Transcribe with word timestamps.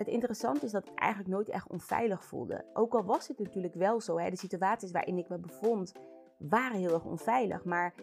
het 0.00 0.08
interessante 0.08 0.64
is 0.64 0.72
dat 0.72 0.86
ik 0.86 0.94
eigenlijk 0.94 1.30
nooit 1.30 1.48
echt 1.48 1.68
onveilig 1.68 2.24
voelde. 2.24 2.64
Ook 2.72 2.94
al 2.94 3.04
was 3.04 3.28
het 3.28 3.38
natuurlijk 3.38 3.74
wel 3.74 4.00
zo. 4.00 4.18
Hè, 4.18 4.30
de 4.30 4.36
situaties 4.36 4.90
waarin 4.90 5.18
ik 5.18 5.28
me 5.28 5.38
bevond 5.38 5.92
waren 6.38 6.78
heel 6.78 6.94
erg 6.94 7.04
onveilig. 7.04 7.64
Maar 7.64 7.94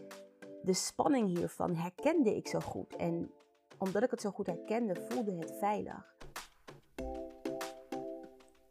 de 0.62 0.74
spanning 0.74 1.38
hiervan 1.38 1.76
herkende 1.76 2.36
ik 2.36 2.48
zo 2.48 2.60
goed. 2.60 2.96
En 2.96 3.32
omdat 3.78 4.04
ik 4.04 4.12
het 4.12 4.22
zo 4.22 4.30
goed 4.30 4.46
herkende, 4.46 4.96
voelde 5.10 5.36
het 5.36 5.58
veilig. 5.60 6.16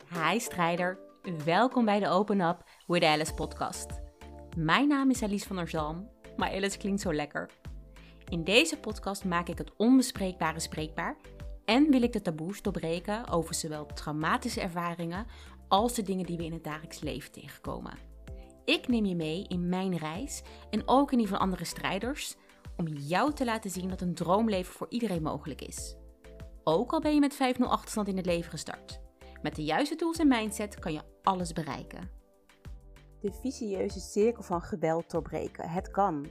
Hi 0.08 0.38
strijder, 0.38 0.98
welkom 1.44 1.84
bij 1.84 2.00
de 2.00 2.08
Open 2.08 2.40
Up 2.40 2.64
with 2.86 3.04
Alice 3.04 3.34
podcast. 3.34 3.86
Mijn 4.56 4.88
naam 4.88 5.10
is 5.10 5.22
Alice 5.22 5.46
van 5.46 5.56
der 5.56 5.68
Zalm, 5.68 6.08
maar 6.36 6.50
Alice 6.50 6.78
klinkt 6.78 7.00
zo 7.00 7.14
lekker. 7.14 7.50
In 8.28 8.44
deze 8.44 8.80
podcast 8.80 9.24
maak 9.24 9.48
ik 9.48 9.58
het 9.58 9.76
onbespreekbare 9.76 10.60
spreekbaar 10.60 11.16
en 11.66 11.90
wil 11.90 12.02
ik 12.02 12.12
de 12.12 12.22
taboes 12.22 12.62
doorbreken 12.62 13.28
over 13.28 13.54
zowel 13.54 13.86
traumatische 13.86 14.60
ervaringen 14.60 15.26
als 15.68 15.94
de 15.94 16.02
dingen 16.02 16.26
die 16.26 16.36
we 16.36 16.44
in 16.44 16.52
het 16.52 16.64
dagelijks 16.64 17.00
leven 17.00 17.32
tegenkomen. 17.32 17.98
Ik 18.64 18.88
neem 18.88 19.04
je 19.04 19.14
mee 19.14 19.44
in 19.48 19.68
mijn 19.68 19.96
reis 19.96 20.42
en 20.70 20.88
ook 20.88 21.12
in 21.12 21.18
die 21.18 21.28
van 21.28 21.38
andere 21.38 21.64
strijders 21.64 22.36
om 22.76 22.86
jou 22.86 23.32
te 23.32 23.44
laten 23.44 23.70
zien 23.70 23.88
dat 23.88 24.00
een 24.00 24.14
droomleven 24.14 24.72
voor 24.72 24.86
iedereen 24.90 25.22
mogelijk 25.22 25.62
is. 25.62 25.96
Ook 26.64 26.92
al 26.92 27.00
ben 27.00 27.14
je 27.14 27.20
met 27.20 27.34
5-0 27.34 27.38
achterstand 27.58 28.08
in 28.08 28.16
het 28.16 28.26
leven 28.26 28.50
gestart. 28.50 29.00
Met 29.42 29.56
de 29.56 29.64
juiste 29.64 29.96
tools 29.96 30.18
en 30.18 30.28
mindset 30.28 30.78
kan 30.78 30.92
je 30.92 31.02
alles 31.22 31.52
bereiken. 31.52 32.10
De 33.20 33.32
vicieuze 33.32 34.00
cirkel 34.00 34.42
van 34.42 34.62
geweld 34.62 35.10
doorbreken. 35.10 35.68
Het 35.68 35.90
kan. 35.90 36.26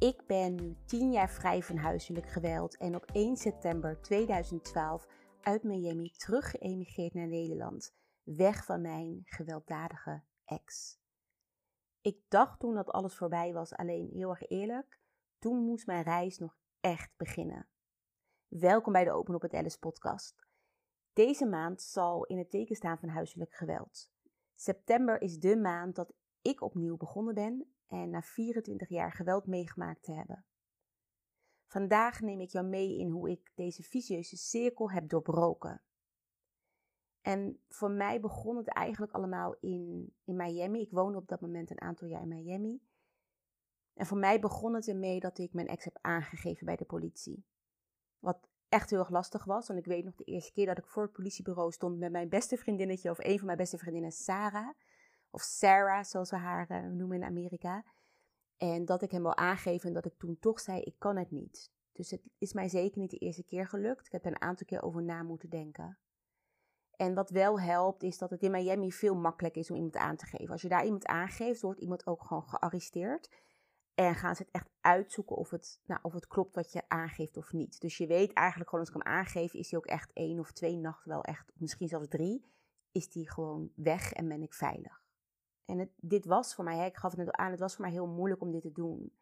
Ik 0.00 0.26
ben 0.26 0.54
nu 0.54 0.76
10 0.84 1.12
jaar 1.12 1.30
vrij 1.30 1.62
van 1.62 1.76
huiselijk 1.76 2.26
geweld 2.26 2.76
en 2.76 2.94
op 2.94 3.04
1 3.12 3.36
september 3.36 4.00
2012 4.02 5.06
uit 5.40 5.62
Miami 5.62 6.10
terug 6.10 6.50
geëmigreerd 6.50 7.14
naar 7.14 7.26
Nederland. 7.26 7.94
Weg 8.22 8.64
van 8.64 8.80
mijn 8.80 9.20
gewelddadige 9.24 10.22
ex. 10.44 10.98
Ik 12.00 12.18
dacht 12.28 12.60
toen 12.60 12.74
dat 12.74 12.90
alles 12.90 13.16
voorbij 13.16 13.52
was, 13.52 13.72
alleen 13.74 14.10
heel 14.12 14.30
erg 14.30 14.48
eerlijk, 14.48 14.98
toen 15.38 15.64
moest 15.64 15.86
mijn 15.86 16.02
reis 16.02 16.38
nog 16.38 16.56
echt 16.80 17.16
beginnen. 17.16 17.68
Welkom 18.48 18.92
bij 18.92 19.04
de 19.04 19.12
Open 19.12 19.34
op 19.34 19.42
het 19.42 19.54
Alice 19.54 19.78
podcast. 19.78 20.46
Deze 21.12 21.46
maand 21.46 21.82
zal 21.82 22.24
in 22.24 22.38
het 22.38 22.50
teken 22.50 22.76
staan 22.76 22.98
van 22.98 23.08
huiselijk 23.08 23.54
geweld. 23.54 24.10
September 24.54 25.20
is 25.20 25.38
de 25.38 25.56
maand 25.56 25.94
dat 25.94 26.12
ik 26.42 26.60
opnieuw 26.60 26.96
begonnen 26.96 27.34
ben 27.34 27.74
en 27.90 28.10
na 28.10 28.22
24 28.22 28.88
jaar 28.88 29.12
geweld 29.12 29.46
meegemaakt 29.46 30.02
te 30.02 30.12
hebben. 30.12 30.44
Vandaag 31.66 32.20
neem 32.20 32.40
ik 32.40 32.50
jou 32.50 32.66
mee 32.66 32.98
in 32.98 33.10
hoe 33.10 33.30
ik 33.30 33.52
deze 33.54 33.82
vicieuze 33.82 34.36
cirkel 34.36 34.90
heb 34.90 35.08
doorbroken. 35.08 35.82
En 37.20 37.60
voor 37.68 37.90
mij 37.90 38.20
begon 38.20 38.56
het 38.56 38.68
eigenlijk 38.68 39.12
allemaal 39.12 39.56
in, 39.60 40.14
in 40.24 40.36
Miami. 40.36 40.80
Ik 40.80 40.90
woonde 40.90 41.18
op 41.18 41.28
dat 41.28 41.40
moment 41.40 41.70
een 41.70 41.80
aantal 41.80 42.08
jaar 42.08 42.22
in 42.22 42.28
Miami. 42.28 42.82
En 43.94 44.06
voor 44.06 44.18
mij 44.18 44.40
begon 44.40 44.74
het 44.74 44.88
ermee 44.88 45.20
dat 45.20 45.38
ik 45.38 45.52
mijn 45.52 45.66
ex 45.66 45.84
heb 45.84 45.98
aangegeven 46.00 46.66
bij 46.66 46.76
de 46.76 46.84
politie. 46.84 47.44
Wat 48.18 48.48
echt 48.68 48.90
heel 48.90 48.98
erg 48.98 49.10
lastig 49.10 49.44
was. 49.44 49.66
Want 49.66 49.78
ik 49.78 49.86
weet 49.86 50.04
nog 50.04 50.14
de 50.14 50.24
eerste 50.24 50.52
keer 50.52 50.66
dat 50.66 50.78
ik 50.78 50.86
voor 50.86 51.02
het 51.02 51.12
politiebureau 51.12 51.72
stond 51.72 51.98
met 51.98 52.12
mijn 52.12 52.28
beste 52.28 52.56
vriendinnetje, 52.56 53.10
of 53.10 53.18
een 53.18 53.36
van 53.36 53.46
mijn 53.46 53.58
beste 53.58 53.78
vriendinnen, 53.78 54.12
Sarah. 54.12 54.74
Of 55.30 55.42
Sarah, 55.42 56.04
zoals 56.04 56.30
we 56.30 56.36
haar 56.36 56.70
uh, 56.70 56.90
noemen 56.90 57.16
in 57.16 57.24
Amerika. 57.24 57.84
En 58.56 58.84
dat 58.84 59.02
ik 59.02 59.10
hem 59.10 59.22
wil 59.22 59.36
aangeven 59.36 59.88
en 59.88 59.94
dat 59.94 60.06
ik 60.06 60.18
toen 60.18 60.38
toch 60.38 60.60
zei, 60.60 60.80
ik 60.80 60.94
kan 60.98 61.16
het 61.16 61.30
niet. 61.30 61.70
Dus 61.92 62.10
het 62.10 62.22
is 62.38 62.52
mij 62.52 62.68
zeker 62.68 63.00
niet 63.00 63.10
de 63.10 63.18
eerste 63.18 63.44
keer 63.44 63.66
gelukt. 63.66 64.06
Ik 64.06 64.12
heb 64.12 64.24
er 64.24 64.30
een 64.30 64.40
aantal 64.40 64.66
keer 64.66 64.82
over 64.82 65.02
na 65.02 65.22
moeten 65.22 65.50
denken. 65.50 65.98
En 66.96 67.14
wat 67.14 67.30
wel 67.30 67.60
helpt, 67.60 68.02
is 68.02 68.18
dat 68.18 68.30
het 68.30 68.42
in 68.42 68.50
Miami 68.50 68.92
veel 68.92 69.14
makkelijker 69.14 69.60
is 69.60 69.70
om 69.70 69.76
iemand 69.76 69.96
aan 69.96 70.16
te 70.16 70.26
geven. 70.26 70.48
Als 70.48 70.62
je 70.62 70.68
daar 70.68 70.84
iemand 70.84 71.06
aangeeft, 71.06 71.60
wordt 71.60 71.80
iemand 71.80 72.06
ook 72.06 72.22
gewoon 72.22 72.48
gearresteerd. 72.48 73.30
En 73.94 74.14
gaan 74.14 74.36
ze 74.36 74.42
het 74.42 74.52
echt 74.52 74.70
uitzoeken 74.80 75.36
of 75.36 75.50
het, 75.50 75.80
nou, 75.84 76.00
of 76.02 76.12
het 76.12 76.26
klopt 76.26 76.54
wat 76.54 76.72
je 76.72 76.88
aangeeft 76.88 77.36
of 77.36 77.52
niet. 77.52 77.80
Dus 77.80 77.96
je 77.96 78.06
weet 78.06 78.32
eigenlijk 78.32 78.70
gewoon, 78.70 78.84
als 78.84 78.94
ik 78.94 79.02
hem 79.02 79.12
aangeef, 79.14 79.54
is 79.54 79.70
hij 79.70 79.78
ook 79.78 79.86
echt 79.86 80.10
één 80.12 80.38
of 80.38 80.52
twee 80.52 80.76
nachten 80.76 81.10
wel 81.10 81.22
echt, 81.22 81.52
misschien 81.54 81.88
zelfs 81.88 82.08
drie, 82.08 82.44
is 82.92 83.10
die 83.10 83.30
gewoon 83.30 83.72
weg 83.74 84.12
en 84.12 84.28
ben 84.28 84.42
ik 84.42 84.54
veilig. 84.54 85.02
En 85.64 85.92
dit 85.96 86.24
was 86.24 86.54
voor 86.54 86.64
mij, 86.64 86.76
hè, 86.76 86.84
ik 86.84 86.96
gaf 86.96 87.10
het 87.10 87.24
net 87.24 87.34
aan, 87.34 87.50
het 87.50 87.60
was 87.60 87.74
voor 87.74 87.84
mij 87.84 87.94
heel 87.94 88.06
moeilijk 88.06 88.40
om 88.40 88.50
dit 88.50 88.62
te 88.62 88.72
doen. 88.72 89.12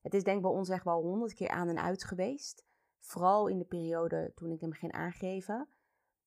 Het 0.00 0.14
is 0.14 0.24
denk 0.24 0.36
ik 0.36 0.42
bij 0.42 0.52
ons 0.52 0.68
echt 0.68 0.84
wel 0.84 1.02
honderd 1.02 1.34
keer 1.34 1.48
aan 1.48 1.68
en 1.68 1.82
uit 1.82 2.04
geweest. 2.04 2.64
Vooral 3.00 3.46
in 3.46 3.58
de 3.58 3.64
periode 3.64 4.32
toen 4.34 4.50
ik 4.50 4.60
hem 4.60 4.72
ging 4.72 4.92
aangeven. 4.92 5.68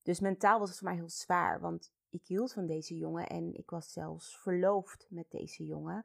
Dus 0.02 0.20
mentaal 0.20 0.58
was 0.58 0.68
het 0.68 0.78
voor 0.78 0.88
mij 0.88 0.96
heel 0.96 1.08
zwaar, 1.08 1.60
want 1.60 1.92
ik 2.10 2.26
hield 2.26 2.52
van 2.52 2.66
deze 2.66 2.96
jongen 2.96 3.26
en 3.26 3.54
ik 3.54 3.70
was 3.70 3.92
zelfs 3.92 4.38
verloofd 4.38 5.06
met 5.10 5.30
deze 5.30 5.64
jongen. 5.64 6.04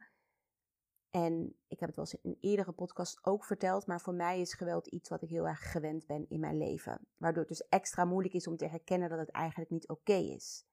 En 1.09 1.55
ik 1.67 1.79
heb 1.79 1.87
het 1.87 1.95
wel 1.95 2.05
eens 2.05 2.21
in 2.21 2.29
een 2.29 2.37
eerdere 2.39 2.71
podcast 2.71 3.25
ook 3.25 3.45
verteld, 3.45 3.85
maar 3.85 4.01
voor 4.01 4.13
mij 4.13 4.39
is 4.39 4.53
geweld 4.53 4.87
iets 4.87 5.09
wat 5.09 5.21
ik 5.21 5.29
heel 5.29 5.47
erg 5.47 5.71
gewend 5.71 6.05
ben 6.05 6.29
in 6.29 6.39
mijn 6.39 6.57
leven. 6.57 7.07
Waardoor 7.17 7.43
het 7.43 7.57
dus 7.57 7.67
extra 7.67 8.05
moeilijk 8.05 8.33
is 8.33 8.47
om 8.47 8.57
te 8.57 8.67
herkennen 8.67 9.09
dat 9.09 9.19
het 9.19 9.29
eigenlijk 9.29 9.71
niet 9.71 9.89
oké 9.89 10.13
is. 10.13 10.65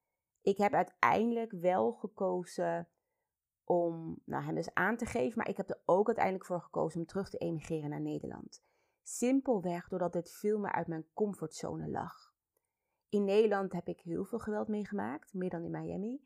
Ik 0.48 0.58
heb 0.58 0.72
uiteindelijk 0.72 1.52
wel 1.52 1.92
gekozen 1.92 2.88
om 3.64 4.22
nou, 4.24 4.44
hem 4.44 4.54
dus 4.54 4.74
aan 4.74 4.96
te 4.96 5.06
geven, 5.06 5.38
maar 5.38 5.48
ik 5.48 5.56
heb 5.56 5.70
er 5.70 5.80
ook 5.84 6.06
uiteindelijk 6.06 6.44
voor 6.44 6.60
gekozen 6.60 7.00
om 7.00 7.06
terug 7.06 7.30
te 7.30 7.38
emigreren 7.38 7.90
naar 7.90 8.00
Nederland. 8.00 8.62
Simpelweg 9.02 9.88
doordat 9.88 10.12
dit 10.12 10.30
veel 10.30 10.58
meer 10.58 10.72
uit 10.72 10.86
mijn 10.86 11.06
comfortzone 11.14 11.88
lag. 11.88 12.34
In 13.08 13.24
Nederland 13.24 13.72
heb 13.72 13.88
ik 13.88 14.00
heel 14.00 14.24
veel 14.24 14.38
geweld 14.38 14.68
meegemaakt, 14.68 15.34
meer 15.34 15.50
dan 15.50 15.64
in 15.64 15.70
Miami. 15.70 16.20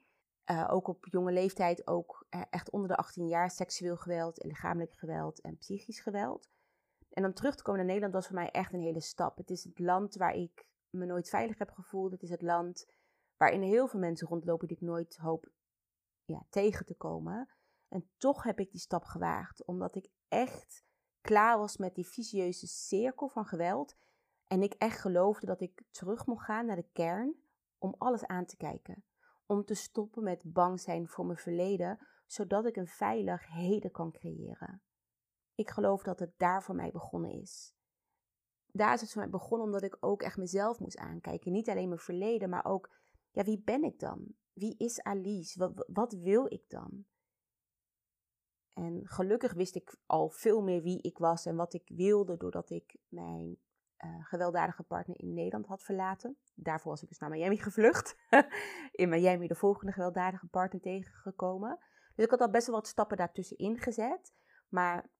Uh, 0.50 0.68
ook 0.70 0.88
op 0.88 1.06
jonge 1.06 1.32
leeftijd, 1.32 1.86
ook 1.86 2.26
uh, 2.30 2.42
echt 2.50 2.70
onder 2.70 2.88
de 2.88 2.96
18 2.96 3.28
jaar, 3.28 3.50
seksueel 3.50 3.96
geweld, 3.96 4.44
lichamelijk 4.44 4.94
geweld 4.94 5.40
en 5.40 5.56
psychisch 5.56 6.00
geweld. 6.00 6.48
En 7.10 7.22
dan 7.22 7.32
terug 7.32 7.54
te 7.54 7.62
komen 7.62 7.78
naar 7.78 7.88
Nederland 7.88 8.14
was 8.14 8.26
voor 8.26 8.36
mij 8.36 8.50
echt 8.50 8.72
een 8.72 8.80
hele 8.80 9.00
stap. 9.00 9.36
Het 9.36 9.50
is 9.50 9.64
het 9.64 9.78
land 9.78 10.14
waar 10.14 10.34
ik 10.34 10.66
me 10.90 11.06
nooit 11.06 11.28
veilig 11.28 11.58
heb 11.58 11.70
gevoeld. 11.70 12.12
Het 12.12 12.22
is 12.22 12.30
het 12.30 12.42
land 12.42 12.86
waarin 13.42 13.62
heel 13.62 13.86
veel 13.86 14.00
mensen 14.00 14.28
rondlopen 14.28 14.68
die 14.68 14.76
ik 14.76 14.82
nooit 14.82 15.16
hoop 15.16 15.50
ja, 16.24 16.46
tegen 16.50 16.86
te 16.86 16.94
komen. 16.94 17.48
En 17.88 18.10
toch 18.16 18.42
heb 18.42 18.58
ik 18.58 18.70
die 18.70 18.80
stap 18.80 19.04
gewaagd, 19.04 19.64
omdat 19.64 19.94
ik 19.94 20.08
echt 20.28 20.84
klaar 21.20 21.58
was 21.58 21.76
met 21.76 21.94
die 21.94 22.06
vicieuze 22.06 22.66
cirkel 22.66 23.28
van 23.28 23.44
geweld. 23.44 23.96
En 24.46 24.62
ik 24.62 24.74
echt 24.74 25.00
geloofde 25.00 25.46
dat 25.46 25.60
ik 25.60 25.82
terug 25.90 26.26
mocht 26.26 26.44
gaan 26.44 26.66
naar 26.66 26.76
de 26.76 26.88
kern 26.92 27.36
om 27.78 27.94
alles 27.98 28.26
aan 28.26 28.46
te 28.46 28.56
kijken. 28.56 29.04
Om 29.46 29.64
te 29.64 29.74
stoppen 29.74 30.22
met 30.22 30.52
bang 30.52 30.80
zijn 30.80 31.08
voor 31.08 31.26
mijn 31.26 31.38
verleden, 31.38 32.06
zodat 32.26 32.66
ik 32.66 32.76
een 32.76 32.86
veilig 32.86 33.46
heden 33.46 33.90
kan 33.90 34.12
creëren. 34.12 34.82
Ik 35.54 35.70
geloof 35.70 36.02
dat 36.02 36.18
het 36.18 36.32
daar 36.36 36.62
voor 36.62 36.74
mij 36.74 36.90
begonnen 36.90 37.30
is. 37.30 37.74
Daar 38.66 38.94
is 38.94 39.00
het 39.00 39.12
voor 39.12 39.22
mij 39.22 39.30
begonnen 39.30 39.66
omdat 39.66 39.82
ik 39.82 39.96
ook 40.00 40.22
echt 40.22 40.36
mezelf 40.36 40.78
moest 40.78 40.98
aankijken. 40.98 41.52
Niet 41.52 41.68
alleen 41.68 41.88
mijn 41.88 42.00
verleden, 42.00 42.48
maar 42.48 42.64
ook 42.64 43.00
ja, 43.32 43.44
wie 43.44 43.62
ben 43.64 43.82
ik 43.82 43.98
dan? 43.98 44.34
Wie 44.52 44.74
is 44.78 45.02
Alice? 45.02 45.72
Wat, 45.86 46.12
wil 46.12 46.52
ik 46.52 46.64
dan? 46.68 47.04
En 48.72 49.00
gelukkig 49.04 49.52
wist 49.52 49.74
ik 49.74 49.96
al 50.06 50.28
veel 50.30 50.62
meer 50.62 50.82
wie 50.82 51.02
ik 51.02 51.18
was 51.18 51.46
en 51.46 51.56
wat 51.56 51.74
ik 51.74 51.88
wilde 51.94 52.36
doordat 52.36 52.70
ik 52.70 52.96
mijn 53.08 53.58
uh, 54.04 54.24
gewelddadige 54.24 54.82
partner 54.82 55.20
in 55.20 55.34
Nederland 55.34 55.66
had 55.66 55.82
verlaten. 55.82 56.38
Daarvoor 56.54 56.90
was 56.90 57.02
ik 57.02 57.08
dus 57.08 57.18
naar 57.18 57.30
Miami 57.30 57.56
gevlucht. 57.58 58.16
in 59.02 59.08
Miami 59.08 59.46
de 59.46 59.54
volgende 59.54 59.92
gewelddadige 59.92 60.46
partner 60.46 60.80
tegengekomen. 60.80 61.78
Dus 62.14 62.24
ik 62.24 62.30
had 62.30 62.40
al 62.40 62.50
best 62.50 62.66
wel 62.66 62.76
wat 62.76 62.86
stappen 62.86 63.16
daartussenin 63.16 63.78
gezet. 63.78 64.34
Maar 64.68 65.10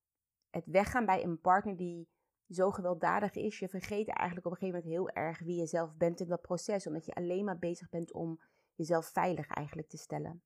het 0.51 0.67
weggaan 0.67 1.07
bij 1.07 1.25
een 1.25 1.41
partner 1.41 1.77
die 1.77 2.09
zo 2.49 2.71
gewelddadig 2.71 3.35
is, 3.35 3.59
je 3.59 3.69
vergeet 3.69 4.09
eigenlijk 4.09 4.47
op 4.47 4.53
een 4.53 4.59
gegeven 4.59 4.81
moment 4.81 4.99
heel 4.99 5.23
erg 5.23 5.39
wie 5.39 5.57
je 5.57 5.67
zelf 5.67 5.97
bent 5.97 6.21
in 6.21 6.29
dat 6.29 6.41
proces. 6.41 6.87
Omdat 6.87 7.07
je 7.07 7.15
alleen 7.15 7.45
maar 7.45 7.59
bezig 7.59 7.89
bent 7.89 8.13
om 8.13 8.41
jezelf 8.75 9.07
veilig 9.07 9.47
eigenlijk 9.49 9.89
te 9.89 9.97
stellen. 9.97 10.43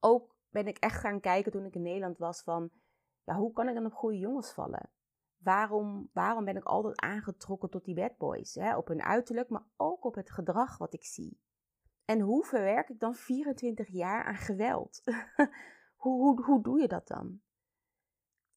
Ook 0.00 0.34
ben 0.50 0.66
ik 0.66 0.78
echt 0.78 1.00
gaan 1.00 1.20
kijken 1.20 1.52
toen 1.52 1.64
ik 1.64 1.74
in 1.74 1.82
Nederland 1.82 2.18
was 2.18 2.42
van, 2.42 2.70
ja, 3.24 3.34
hoe 3.34 3.52
kan 3.52 3.68
ik 3.68 3.74
dan 3.74 3.86
op 3.86 3.92
goede 3.92 4.18
jongens 4.18 4.52
vallen? 4.52 4.90
Waarom, 5.38 6.10
waarom 6.12 6.44
ben 6.44 6.56
ik 6.56 6.64
altijd 6.64 7.00
aangetrokken 7.00 7.70
tot 7.70 7.84
die 7.84 7.94
bad 7.94 8.16
boys? 8.18 8.54
Hè? 8.54 8.76
Op 8.76 8.88
hun 8.88 9.02
uiterlijk, 9.02 9.48
maar 9.48 9.64
ook 9.76 10.04
op 10.04 10.14
het 10.14 10.30
gedrag 10.30 10.78
wat 10.78 10.94
ik 10.94 11.04
zie. 11.04 11.40
En 12.04 12.20
hoe 12.20 12.44
verwerk 12.44 12.88
ik 12.88 13.00
dan 13.00 13.14
24 13.14 13.88
jaar 13.88 14.24
aan 14.24 14.36
geweld? 14.36 15.02
hoe, 16.02 16.22
hoe, 16.22 16.44
hoe 16.44 16.62
doe 16.62 16.80
je 16.80 16.88
dat 16.88 17.08
dan? 17.08 17.40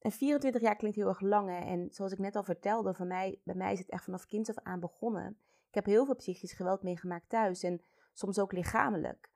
En 0.06 0.12
24 0.12 0.62
jaar 0.62 0.76
klinkt 0.76 0.98
heel 0.98 1.08
erg 1.08 1.20
lang. 1.20 1.50
En 1.50 1.90
zoals 1.92 2.12
ik 2.12 2.20
net 2.20 2.36
al 2.36 2.44
vertelde, 2.44 2.94
voor 2.94 3.06
mij, 3.06 3.42
bij 3.44 3.56
mij 3.56 3.74
is 3.74 3.80
het 3.80 3.90
echt 3.90 4.04
vanaf 4.04 4.26
kind 4.26 4.50
af 4.50 4.64
aan 4.64 4.80
begonnen. 4.80 5.40
Ik 5.68 5.74
heb 5.74 5.86
heel 5.86 6.06
veel 6.06 6.16
psychisch 6.16 6.54
geweld 6.54 6.84
meegemaakt 6.84 7.30
thuis 7.30 7.64
en 7.64 7.82
soms 8.14 8.40
ook 8.40 8.52
lichamelijk. 8.52 9.32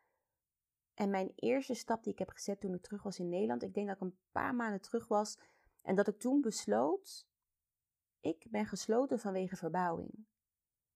En 0.94 1.10
mijn 1.10 1.32
eerste 1.36 1.74
stap 1.74 2.04
die 2.04 2.14
ik 2.14 2.20
heb 2.20 2.30
gezet 2.30 2.60
toen 2.60 2.74
ik 2.74 2.82
terug 2.82 3.04
was 3.04 3.20
in 3.20 3.30
Nederland, 3.30 3.64
ik 3.64 3.74
denk 3.74 3.88
dat 3.88 3.96
ik 3.96 4.02
een 4.02 4.18
paar 4.32 4.56
maanden 4.56 4.82
terug 4.82 5.08
was 5.08 5.40
en 5.82 5.96
dat 5.96 6.08
ik 6.08 6.20
toen 6.20 6.42
besloot, 6.42 7.28
ik 8.20 8.46
ben 8.50 8.66
gesloten 8.66 9.20
vanwege 9.20 9.56
verbouwing. 9.56 10.26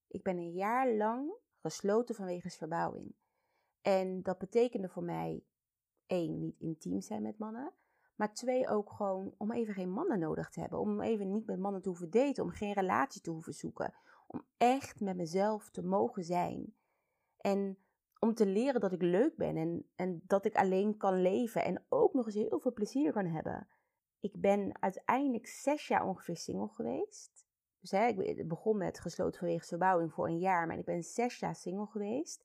Ik 0.06 0.22
ben 0.22 0.36
een 0.36 0.52
jaar 0.52 0.92
lang 0.92 1.34
gesloten 1.60 2.14
vanwege 2.14 2.50
verbouwing. 2.50 3.14
En 3.80 4.22
dat 4.22 4.38
betekende 4.38 4.88
voor 4.88 5.04
mij, 5.04 5.44
één, 6.06 6.38
niet 6.38 6.60
intiem 6.60 7.00
zijn 7.00 7.22
met 7.22 7.38
mannen. 7.38 7.72
Maar 8.14 8.34
twee, 8.34 8.68
ook 8.68 8.92
gewoon 8.92 9.34
om 9.36 9.52
even 9.52 9.74
geen 9.74 9.90
mannen 9.90 10.18
nodig 10.18 10.50
te 10.50 10.60
hebben. 10.60 10.78
Om 10.78 11.00
even 11.00 11.30
niet 11.30 11.46
met 11.46 11.58
mannen 11.58 11.82
te 11.82 11.88
hoeven 11.88 12.10
daten. 12.10 12.44
Om 12.44 12.50
geen 12.50 12.72
relatie 12.72 13.20
te 13.20 13.30
hoeven 13.30 13.54
zoeken. 13.54 13.94
Om 14.26 14.46
echt 14.56 15.00
met 15.00 15.16
mezelf 15.16 15.70
te 15.70 15.82
mogen 15.82 16.24
zijn. 16.24 16.74
En 17.36 17.78
om 18.18 18.34
te 18.34 18.46
leren 18.46 18.80
dat 18.80 18.92
ik 18.92 19.02
leuk 19.02 19.36
ben 19.36 19.56
en, 19.56 19.88
en 19.94 20.22
dat 20.26 20.44
ik 20.44 20.54
alleen 20.54 20.96
kan 20.96 21.22
leven. 21.22 21.64
En 21.64 21.84
ook 21.88 22.14
nog 22.14 22.26
eens 22.26 22.34
heel 22.34 22.60
veel 22.60 22.72
plezier 22.72 23.12
kan 23.12 23.26
hebben. 23.26 23.68
Ik 24.20 24.40
ben 24.40 24.82
uiteindelijk 24.82 25.46
zes 25.46 25.88
jaar 25.88 26.06
ongeveer 26.06 26.36
single 26.36 26.68
geweest. 26.68 27.46
Dus 27.80 27.90
hè, 27.90 28.06
ik 28.06 28.48
begon 28.48 28.76
met 28.76 29.00
gesloten 29.00 29.38
vanwege 29.38 29.66
verbouwing 29.66 30.12
voor 30.12 30.28
een 30.28 30.38
jaar. 30.38 30.66
Maar 30.66 30.78
ik 30.78 30.84
ben 30.84 31.02
zes 31.02 31.38
jaar 31.38 31.54
single 31.54 31.86
geweest. 31.86 32.44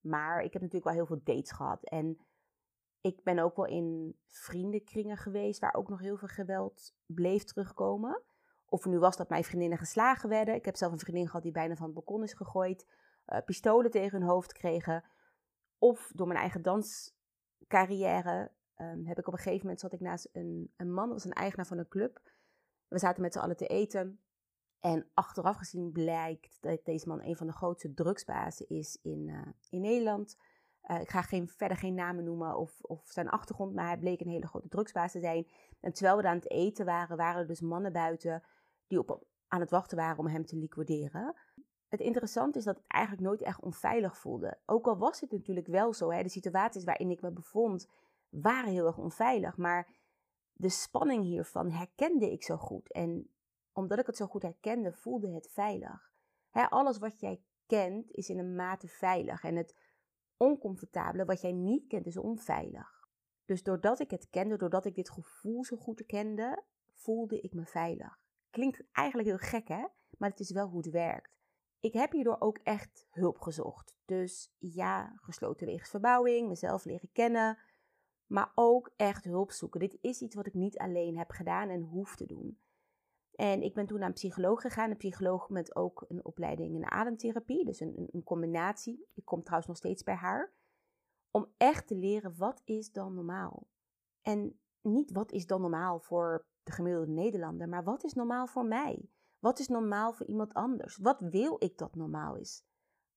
Maar 0.00 0.42
ik 0.42 0.52
heb 0.52 0.62
natuurlijk 0.62 0.84
wel 0.84 0.94
heel 0.94 1.06
veel 1.06 1.20
dates 1.24 1.50
gehad. 1.50 1.84
En 1.84 2.18
ik 3.04 3.22
ben 3.22 3.38
ook 3.38 3.56
wel 3.56 3.66
in 3.66 4.16
vriendenkringen 4.26 5.16
geweest 5.16 5.60
waar 5.60 5.74
ook 5.74 5.88
nog 5.88 6.00
heel 6.00 6.16
veel 6.16 6.28
geweld 6.28 6.94
bleef 7.06 7.44
terugkomen. 7.44 8.22
Of 8.66 8.84
nu 8.84 8.98
was 8.98 9.16
dat 9.16 9.28
mijn 9.28 9.44
vriendinnen 9.44 9.78
geslagen 9.78 10.28
werden. 10.28 10.54
Ik 10.54 10.64
heb 10.64 10.76
zelf 10.76 10.92
een 10.92 10.98
vriendin 10.98 11.26
gehad 11.26 11.42
die 11.42 11.52
bijna 11.52 11.76
van 11.76 11.86
het 11.86 11.94
balkon 11.94 12.22
is 12.22 12.32
gegooid. 12.32 12.86
Uh, 13.26 13.38
pistolen 13.44 13.90
tegen 13.90 14.18
hun 14.18 14.28
hoofd 14.28 14.52
kregen. 14.52 15.04
Of 15.78 16.12
door 16.14 16.26
mijn 16.26 16.38
eigen 16.38 16.62
danscarrière 16.62 18.50
um, 18.76 19.06
heb 19.06 19.18
ik 19.18 19.26
op 19.26 19.32
een 19.32 19.38
gegeven 19.38 19.62
moment 19.62 19.80
zat 19.80 19.92
ik 19.92 20.00
naast 20.00 20.28
een, 20.32 20.72
een 20.76 20.92
man, 20.92 21.04
dat 21.04 21.14
was 21.14 21.24
een 21.24 21.32
eigenaar 21.32 21.66
van 21.66 21.78
een 21.78 21.88
club. 21.88 22.20
We 22.88 22.98
zaten 22.98 23.22
met 23.22 23.32
z'n 23.32 23.38
allen 23.38 23.56
te 23.56 23.66
eten. 23.66 24.20
En 24.80 25.10
achteraf 25.14 25.56
gezien 25.56 25.92
blijkt 25.92 26.58
dat 26.60 26.84
deze 26.84 27.08
man 27.08 27.22
een 27.22 27.36
van 27.36 27.46
de 27.46 27.52
grootste 27.52 27.94
drugsbazen 27.94 28.68
is 28.68 28.98
in, 29.02 29.28
uh, 29.28 29.46
in 29.70 29.80
Nederland. 29.80 30.36
Uh, 30.86 31.00
ik 31.00 31.10
ga 31.10 31.22
geen, 31.22 31.48
verder 31.48 31.76
geen 31.76 31.94
namen 31.94 32.24
noemen 32.24 32.56
of, 32.56 32.80
of 32.80 33.06
zijn 33.06 33.28
achtergrond, 33.28 33.74
maar 33.74 33.86
hij 33.86 33.98
bleek 33.98 34.20
een 34.20 34.28
hele 34.28 34.46
grote 34.46 34.68
drugsbaas 34.68 35.12
te 35.12 35.20
zijn. 35.20 35.46
En 35.80 35.92
terwijl 35.92 36.16
we 36.16 36.28
aan 36.28 36.36
het 36.36 36.50
eten 36.50 36.84
waren, 36.84 37.16
waren 37.16 37.40
er 37.40 37.46
dus 37.46 37.60
mannen 37.60 37.92
buiten 37.92 38.42
die 38.86 38.98
op, 38.98 39.26
aan 39.48 39.60
het 39.60 39.70
wachten 39.70 39.96
waren 39.96 40.18
om 40.18 40.26
hem 40.26 40.44
te 40.46 40.56
liquideren. 40.56 41.34
Het 41.88 42.00
interessante 42.00 42.58
is 42.58 42.64
dat 42.64 42.76
het 42.76 42.86
eigenlijk 42.86 43.22
nooit 43.22 43.42
echt 43.42 43.60
onveilig 43.60 44.18
voelde. 44.18 44.58
Ook 44.66 44.86
al 44.86 44.98
was 44.98 45.20
het 45.20 45.30
natuurlijk 45.30 45.66
wel 45.66 45.92
zo, 45.92 46.10
hè, 46.10 46.22
de 46.22 46.28
situaties 46.28 46.84
waarin 46.84 47.10
ik 47.10 47.20
me 47.20 47.30
bevond 47.30 47.88
waren 48.28 48.70
heel 48.70 48.86
erg 48.86 48.98
onveilig. 48.98 49.56
Maar 49.56 49.88
de 50.52 50.68
spanning 50.68 51.22
hiervan 51.22 51.70
herkende 51.70 52.32
ik 52.32 52.42
zo 52.42 52.56
goed. 52.56 52.92
En 52.92 53.30
omdat 53.72 53.98
ik 53.98 54.06
het 54.06 54.16
zo 54.16 54.26
goed 54.26 54.42
herkende, 54.42 54.92
voelde 54.92 55.30
het 55.30 55.50
veilig. 55.50 56.12
Hè, 56.50 56.70
alles 56.70 56.98
wat 56.98 57.20
jij 57.20 57.42
kent 57.66 58.10
is 58.10 58.28
in 58.28 58.38
een 58.38 58.54
mate 58.54 58.88
veilig. 58.88 59.42
En 59.42 59.56
het 59.56 59.74
oncomfortabele 60.36 61.24
wat 61.24 61.40
jij 61.40 61.52
niet 61.52 61.86
kent 61.86 62.06
is 62.06 62.16
onveilig. 62.16 63.08
Dus 63.44 63.62
doordat 63.62 64.00
ik 64.00 64.10
het 64.10 64.30
kende, 64.30 64.56
doordat 64.56 64.84
ik 64.84 64.94
dit 64.94 65.10
gevoel 65.10 65.64
zo 65.64 65.76
goed 65.76 66.06
kende, 66.06 66.62
voelde 66.92 67.40
ik 67.40 67.52
me 67.54 67.64
veilig. 67.64 68.18
Klinkt 68.50 68.84
eigenlijk 68.92 69.28
heel 69.28 69.38
gek 69.38 69.68
hè, 69.68 69.84
maar 70.18 70.30
het 70.30 70.40
is 70.40 70.50
wel 70.50 70.68
hoe 70.68 70.80
het 70.82 70.90
werkt. 70.90 71.36
Ik 71.80 71.92
heb 71.92 72.12
hierdoor 72.12 72.40
ook 72.40 72.58
echt 72.58 73.06
hulp 73.10 73.40
gezocht. 73.40 73.96
Dus 74.04 74.54
ja, 74.58 75.12
gesloten 75.16 75.66
wegens 75.66 75.90
verbouwing, 75.90 76.48
mezelf 76.48 76.84
leren 76.84 77.12
kennen, 77.12 77.58
maar 78.26 78.52
ook 78.54 78.92
echt 78.96 79.24
hulp 79.24 79.50
zoeken. 79.50 79.80
Dit 79.80 79.98
is 80.00 80.20
iets 80.20 80.34
wat 80.34 80.46
ik 80.46 80.54
niet 80.54 80.78
alleen 80.78 81.18
heb 81.18 81.30
gedaan 81.30 81.68
en 81.68 81.82
hoef 81.82 82.16
te 82.16 82.26
doen. 82.26 82.58
En 83.34 83.62
ik 83.62 83.74
ben 83.74 83.86
toen 83.86 83.98
naar 83.98 84.08
een 84.08 84.14
psycholoog 84.14 84.60
gegaan, 84.60 84.90
een 84.90 84.96
psycholoog 84.96 85.48
met 85.48 85.76
ook 85.76 86.04
een 86.08 86.24
opleiding 86.24 86.74
in 86.74 86.90
ademtherapie, 86.90 87.64
dus 87.64 87.80
een, 87.80 88.08
een 88.12 88.22
combinatie. 88.22 89.06
Ik 89.14 89.24
kom 89.24 89.42
trouwens 89.42 89.68
nog 89.68 89.76
steeds 89.76 90.02
bij 90.02 90.14
haar. 90.14 90.52
Om 91.30 91.52
echt 91.56 91.86
te 91.86 91.94
leren 91.94 92.36
wat 92.36 92.62
is 92.64 92.92
dan 92.92 93.14
normaal. 93.14 93.68
En 94.22 94.60
niet 94.80 95.12
wat 95.12 95.32
is 95.32 95.46
dan 95.46 95.60
normaal 95.60 96.00
voor 96.00 96.46
de 96.62 96.72
gemiddelde 96.72 97.10
Nederlander, 97.10 97.68
maar 97.68 97.84
wat 97.84 98.04
is 98.04 98.12
normaal 98.12 98.46
voor 98.46 98.64
mij? 98.64 99.10
Wat 99.38 99.58
is 99.58 99.68
normaal 99.68 100.12
voor 100.12 100.26
iemand 100.26 100.54
anders? 100.54 100.96
Wat 100.96 101.20
wil 101.20 101.56
ik 101.58 101.78
dat 101.78 101.94
normaal 101.94 102.36
is? 102.36 102.64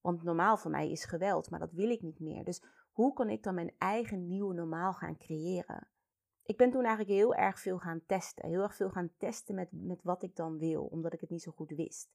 Want 0.01 0.23
normaal 0.23 0.57
voor 0.57 0.71
mij 0.71 0.91
is 0.91 1.05
geweld, 1.05 1.49
maar 1.49 1.59
dat 1.59 1.71
wil 1.71 1.89
ik 1.89 2.01
niet 2.01 2.19
meer. 2.19 2.43
Dus 2.43 2.63
hoe 2.91 3.13
kan 3.13 3.29
ik 3.29 3.43
dan 3.43 3.55
mijn 3.55 3.75
eigen 3.77 4.27
nieuwe 4.27 4.53
normaal 4.53 4.93
gaan 4.93 5.17
creëren? 5.17 5.87
Ik 6.47 6.57
ben 6.57 6.71
toen 6.71 6.85
eigenlijk 6.85 7.17
heel 7.17 7.35
erg 7.35 7.59
veel 7.59 7.77
gaan 7.77 8.01
testen. 8.05 8.49
Heel 8.49 8.61
erg 8.61 8.75
veel 8.75 8.89
gaan 8.89 9.11
testen 9.17 9.55
met, 9.55 9.67
met 9.71 10.03
wat 10.03 10.23
ik 10.23 10.35
dan 10.35 10.57
wil, 10.57 10.83
omdat 10.83 11.13
ik 11.13 11.21
het 11.21 11.29
niet 11.29 11.41
zo 11.41 11.51
goed 11.51 11.69
wist. 11.69 12.09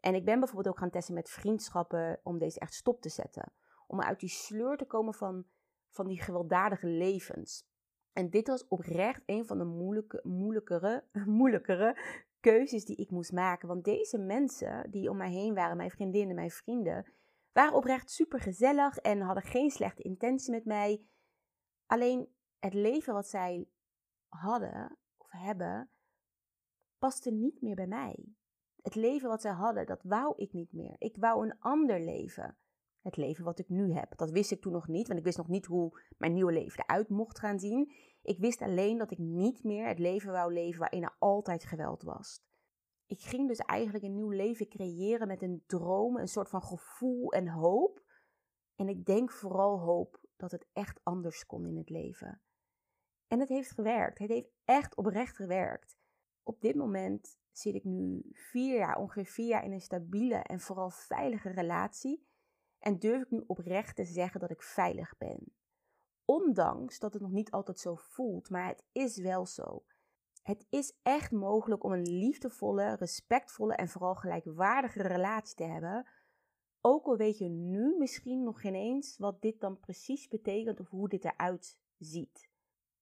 En 0.00 0.14
ik 0.14 0.24
ben 0.24 0.38
bijvoorbeeld 0.38 0.74
ook 0.74 0.80
gaan 0.80 0.90
testen 0.90 1.14
met 1.14 1.30
vriendschappen 1.30 2.20
om 2.22 2.38
deze 2.38 2.60
echt 2.60 2.74
stop 2.74 3.00
te 3.00 3.08
zetten. 3.08 3.52
Om 3.86 4.00
uit 4.00 4.20
die 4.20 4.28
sleur 4.28 4.76
te 4.76 4.84
komen 4.84 5.14
van, 5.14 5.46
van 5.90 6.06
die 6.06 6.20
gewelddadige 6.20 6.86
levens. 6.86 7.68
En 8.12 8.30
dit 8.30 8.48
was 8.48 8.68
oprecht 8.68 9.22
een 9.26 9.46
van 9.46 9.58
de 9.58 9.64
moeilijke, 9.64 10.20
moeilijkere, 10.22 11.04
moeilijkere 11.40 11.98
keuzes 12.40 12.84
die 12.84 12.96
ik 12.96 13.10
moest 13.10 13.32
maken. 13.32 13.68
Want 13.68 13.84
deze 13.84 14.18
mensen 14.18 14.90
die 14.90 15.10
om 15.10 15.16
mij 15.16 15.30
heen 15.30 15.54
waren, 15.54 15.76
mijn 15.76 15.90
vriendinnen, 15.90 16.34
mijn 16.34 16.50
vrienden, 16.50 17.06
waren 17.52 17.74
oprecht 17.74 18.10
super 18.10 18.40
gezellig 18.40 18.96
en 18.96 19.20
hadden 19.20 19.42
geen 19.42 19.70
slechte 19.70 20.02
intentie 20.02 20.52
met 20.52 20.64
mij. 20.64 21.02
Alleen 21.86 22.28
het 22.58 22.74
leven 22.74 23.14
wat 23.14 23.28
zij 23.28 23.68
hadden 24.28 24.98
of 25.16 25.30
hebben, 25.30 25.90
paste 26.98 27.30
niet 27.30 27.60
meer 27.60 27.74
bij 27.74 27.86
mij. 27.86 28.34
Het 28.82 28.94
leven 28.94 29.28
wat 29.28 29.40
zij 29.40 29.52
hadden, 29.52 29.86
dat 29.86 30.02
wou 30.02 30.34
ik 30.36 30.52
niet 30.52 30.72
meer. 30.72 30.94
Ik 30.98 31.16
wou 31.16 31.46
een 31.46 31.58
ander 31.58 32.00
leven. 32.00 32.58
Het 33.00 33.16
leven 33.16 33.44
wat 33.44 33.58
ik 33.58 33.68
nu 33.68 33.92
heb. 33.92 34.16
Dat 34.16 34.30
wist 34.30 34.50
ik 34.50 34.60
toen 34.60 34.72
nog 34.72 34.88
niet, 34.88 35.06
want 35.06 35.18
ik 35.18 35.24
wist 35.24 35.36
nog 35.36 35.48
niet 35.48 35.66
hoe 35.66 36.00
mijn 36.18 36.32
nieuwe 36.32 36.52
leven 36.52 36.82
eruit 36.82 37.08
mocht 37.08 37.38
gaan 37.38 37.58
zien. 37.58 37.92
Ik 38.22 38.38
wist 38.38 38.62
alleen 38.62 38.98
dat 38.98 39.10
ik 39.10 39.18
niet 39.18 39.64
meer 39.64 39.86
het 39.86 39.98
leven 39.98 40.32
wou 40.32 40.52
leven 40.52 40.80
waarin 40.80 41.02
er 41.02 41.16
altijd 41.18 41.64
geweld 41.64 42.02
was 42.02 42.44
ik 43.06 43.20
ging 43.20 43.48
dus 43.48 43.58
eigenlijk 43.58 44.04
een 44.04 44.14
nieuw 44.14 44.30
leven 44.30 44.68
creëren 44.68 45.26
met 45.26 45.42
een 45.42 45.62
droom, 45.66 46.16
een 46.16 46.28
soort 46.28 46.48
van 46.48 46.62
gevoel 46.62 47.32
en 47.32 47.48
hoop. 47.48 48.04
En 48.74 48.88
ik 48.88 49.04
denk 49.04 49.30
vooral 49.30 49.78
hoop 49.78 50.20
dat 50.36 50.50
het 50.50 50.66
echt 50.72 51.00
anders 51.02 51.46
kon 51.46 51.66
in 51.66 51.76
het 51.76 51.90
leven. 51.90 52.40
En 53.28 53.40
het 53.40 53.48
heeft 53.48 53.70
gewerkt. 53.70 54.18
Het 54.18 54.30
heeft 54.30 54.50
echt 54.64 54.96
oprecht 54.96 55.36
gewerkt. 55.36 55.98
Op 56.42 56.60
dit 56.60 56.74
moment 56.74 57.38
zit 57.52 57.74
ik 57.74 57.84
nu 57.84 58.30
vier 58.32 58.78
jaar, 58.78 58.96
ongeveer 58.96 59.26
vier 59.26 59.46
jaar 59.46 59.64
in 59.64 59.72
een 59.72 59.80
stabiele 59.80 60.36
en 60.36 60.60
vooral 60.60 60.90
veilige 60.90 61.50
relatie. 61.50 62.26
En 62.78 62.98
durf 62.98 63.22
ik 63.22 63.30
nu 63.30 63.44
oprecht 63.46 63.96
te 63.96 64.04
zeggen 64.04 64.40
dat 64.40 64.50
ik 64.50 64.62
veilig 64.62 65.16
ben. 65.18 65.54
Ondanks 66.24 66.98
dat 66.98 67.12
het 67.12 67.22
nog 67.22 67.30
niet 67.30 67.50
altijd 67.50 67.78
zo 67.78 67.94
voelt, 67.94 68.50
maar 68.50 68.66
het 68.66 68.84
is 68.92 69.18
wel 69.18 69.46
zo. 69.46 69.84
Het 70.42 70.66
is 70.70 70.98
echt 71.02 71.30
mogelijk 71.30 71.84
om 71.84 71.92
een 71.92 72.18
liefdevolle, 72.18 72.94
respectvolle 72.94 73.74
en 73.74 73.88
vooral 73.88 74.14
gelijkwaardige 74.14 75.02
relatie 75.02 75.54
te 75.54 75.64
hebben. 75.64 76.06
Ook 76.80 77.06
al 77.06 77.16
weet 77.16 77.38
je 77.38 77.48
nu 77.48 77.96
misschien 77.98 78.42
nog 78.42 78.60
geen 78.60 78.74
eens 78.74 79.18
wat 79.18 79.42
dit 79.42 79.60
dan 79.60 79.80
precies 79.80 80.28
betekent 80.28 80.80
of 80.80 80.88
hoe 80.88 81.08
dit 81.08 81.24
eruit 81.24 81.78
ziet. 81.98 82.50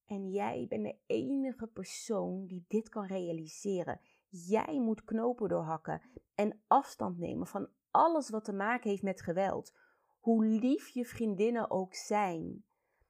En 0.06 0.30
jij 0.30 0.66
bent 0.68 0.84
de 0.84 0.96
enige 1.06 1.66
persoon 1.66 2.46
die 2.46 2.64
dit 2.68 2.88
kan 2.88 3.06
realiseren. 3.06 4.00
Jij 4.28 4.80
moet 4.80 5.04
knopen 5.04 5.48
doorhakken 5.48 6.02
en 6.34 6.60
afstand 6.66 7.18
nemen 7.18 7.46
van 7.46 7.68
alles 7.90 8.30
wat 8.30 8.44
te 8.44 8.52
maken 8.52 8.90
heeft 8.90 9.02
met 9.02 9.22
geweld. 9.22 9.74
Hoe 10.20 10.44
lief 10.44 10.88
je 10.88 11.04
vriendinnen 11.04 11.70
ook 11.70 11.94
zijn. 11.94 12.64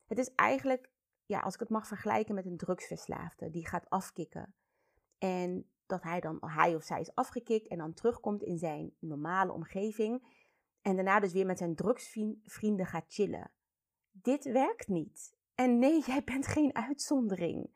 Het 0.06 0.18
is 0.18 0.34
eigenlijk 0.34 0.90
ja, 1.26 1.40
als 1.40 1.54
ik 1.54 1.60
het 1.60 1.68
mag 1.68 1.86
vergelijken 1.86 2.34
met 2.34 2.46
een 2.46 2.56
drugsverslaafde 2.56 3.50
die 3.50 3.66
gaat 3.66 3.90
afkicken. 3.90 4.54
En 5.18 5.68
dat 5.86 6.02
hij 6.02 6.20
dan, 6.20 6.38
hij 6.40 6.74
of 6.74 6.82
zij 6.82 7.00
is 7.00 7.14
afgekikt 7.14 7.68
en 7.68 7.78
dan 7.78 7.94
terugkomt 7.94 8.42
in 8.42 8.58
zijn 8.58 8.94
normale 8.98 9.52
omgeving. 9.52 10.42
En 10.82 10.94
daarna 10.94 11.20
dus 11.20 11.32
weer 11.32 11.46
met 11.46 11.58
zijn 11.58 11.74
drugsvrienden 11.74 12.86
gaat 12.86 13.04
chillen. 13.08 13.50
Dit 14.10 14.44
werkt 14.44 14.88
niet. 14.88 15.36
En 15.54 15.78
nee, 15.78 16.02
jij 16.06 16.24
bent 16.24 16.46
geen 16.46 16.74
uitzondering. 16.74 17.70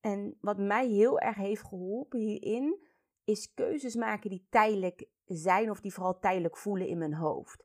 En 0.00 0.38
wat 0.40 0.58
mij 0.58 0.88
heel 0.88 1.18
erg 1.18 1.36
heeft 1.36 1.66
geholpen 1.66 2.20
hierin, 2.20 2.90
is 3.24 3.54
keuzes 3.54 3.94
maken 3.94 4.30
die 4.30 4.46
tijdelijk 4.50 5.08
zijn 5.24 5.70
of 5.70 5.80
die 5.80 5.92
vooral 5.92 6.18
tijdelijk 6.18 6.56
voelen 6.56 6.86
in 6.86 6.98
mijn 6.98 7.14
hoofd. 7.14 7.64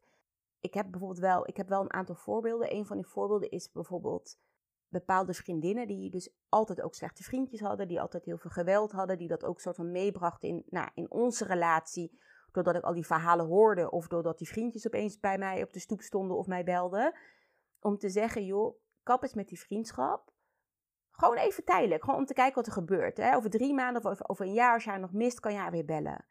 Ik 0.59 0.73
heb 0.73 0.91
bijvoorbeeld 0.91 1.19
wel, 1.19 1.47
ik 1.47 1.57
heb 1.57 1.69
wel 1.69 1.81
een 1.81 1.93
aantal 1.93 2.15
voorbeelden. 2.15 2.73
Een 2.73 2.85
van 2.85 2.97
die 2.97 3.05
voorbeelden 3.05 3.49
is 3.49 3.71
bijvoorbeeld 3.71 4.37
bepaalde 4.87 5.33
vriendinnen 5.33 5.87
die 5.87 6.09
dus 6.09 6.29
altijd 6.49 6.81
ook 6.81 6.95
slechte 6.95 7.23
vriendjes 7.23 7.59
hadden, 7.59 7.87
die 7.87 8.01
altijd 8.01 8.25
heel 8.25 8.37
veel 8.37 8.49
geweld 8.49 8.91
hadden, 8.91 9.17
die 9.17 9.27
dat 9.27 9.43
ook 9.43 9.59
soort 9.59 9.75
van 9.75 9.91
meebrachten 9.91 10.49
in, 10.49 10.63
nou, 10.69 10.89
in 10.93 11.11
onze 11.11 11.45
relatie, 11.45 12.19
doordat 12.51 12.75
ik 12.75 12.83
al 12.83 12.93
die 12.93 13.05
verhalen 13.05 13.45
hoorde 13.45 13.91
of 13.91 14.07
doordat 14.07 14.37
die 14.37 14.47
vriendjes 14.47 14.87
opeens 14.87 15.19
bij 15.19 15.37
mij 15.37 15.63
op 15.63 15.73
de 15.73 15.79
stoep 15.79 16.01
stonden 16.01 16.37
of 16.37 16.47
mij 16.47 16.63
belden, 16.63 17.13
om 17.79 17.97
te 17.97 18.09
zeggen, 18.09 18.45
joh, 18.45 18.79
kap 19.07 19.23
eens 19.23 19.33
met 19.33 19.47
die 19.47 19.59
vriendschap. 19.59 20.31
Gewoon 21.11 21.37
even 21.37 21.63
tijdelijk, 21.63 22.03
gewoon 22.03 22.19
om 22.19 22.25
te 22.25 22.33
kijken 22.33 22.55
wat 22.55 22.65
er 22.65 22.71
gebeurt. 22.71 23.17
Hè? 23.17 23.35
Over 23.35 23.49
drie 23.49 23.73
maanden 23.73 24.05
of 24.05 24.29
over, 24.29 24.45
een 24.45 24.53
jaar, 24.53 24.73
als 24.73 24.83
jij 24.83 24.97
nog 24.97 25.13
mist, 25.13 25.39
kan 25.39 25.53
jij 25.53 25.71
weer 25.71 25.85
bellen. 25.85 26.25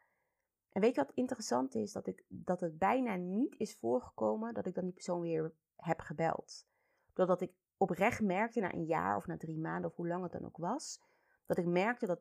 En 0.73 0.80
weet 0.80 0.95
je 0.95 1.00
wat 1.00 1.12
interessant 1.14 1.75
is? 1.75 1.92
Dat, 1.92 2.06
ik, 2.06 2.25
dat 2.28 2.61
het 2.61 2.78
bijna 2.78 3.14
niet 3.14 3.54
is 3.59 3.76
voorgekomen 3.76 4.54
dat 4.54 4.66
ik 4.66 4.75
dan 4.75 4.85
die 4.85 4.92
persoon 4.92 5.21
weer 5.21 5.54
heb 5.76 6.00
gebeld. 6.00 6.66
Doordat 7.12 7.40
ik 7.40 7.52
oprecht 7.76 8.21
merkte 8.21 8.61
na 8.61 8.73
een 8.73 8.85
jaar 8.85 9.16
of 9.16 9.26
na 9.26 9.37
drie 9.37 9.59
maanden 9.59 9.90
of 9.90 9.97
hoe 9.97 10.09
lang 10.09 10.23
het 10.23 10.33
dan 10.33 10.45
ook 10.45 10.56
was, 10.56 11.00
dat 11.47 11.59
ik 11.59 11.66
merkte 11.66 12.06
dat 12.06 12.21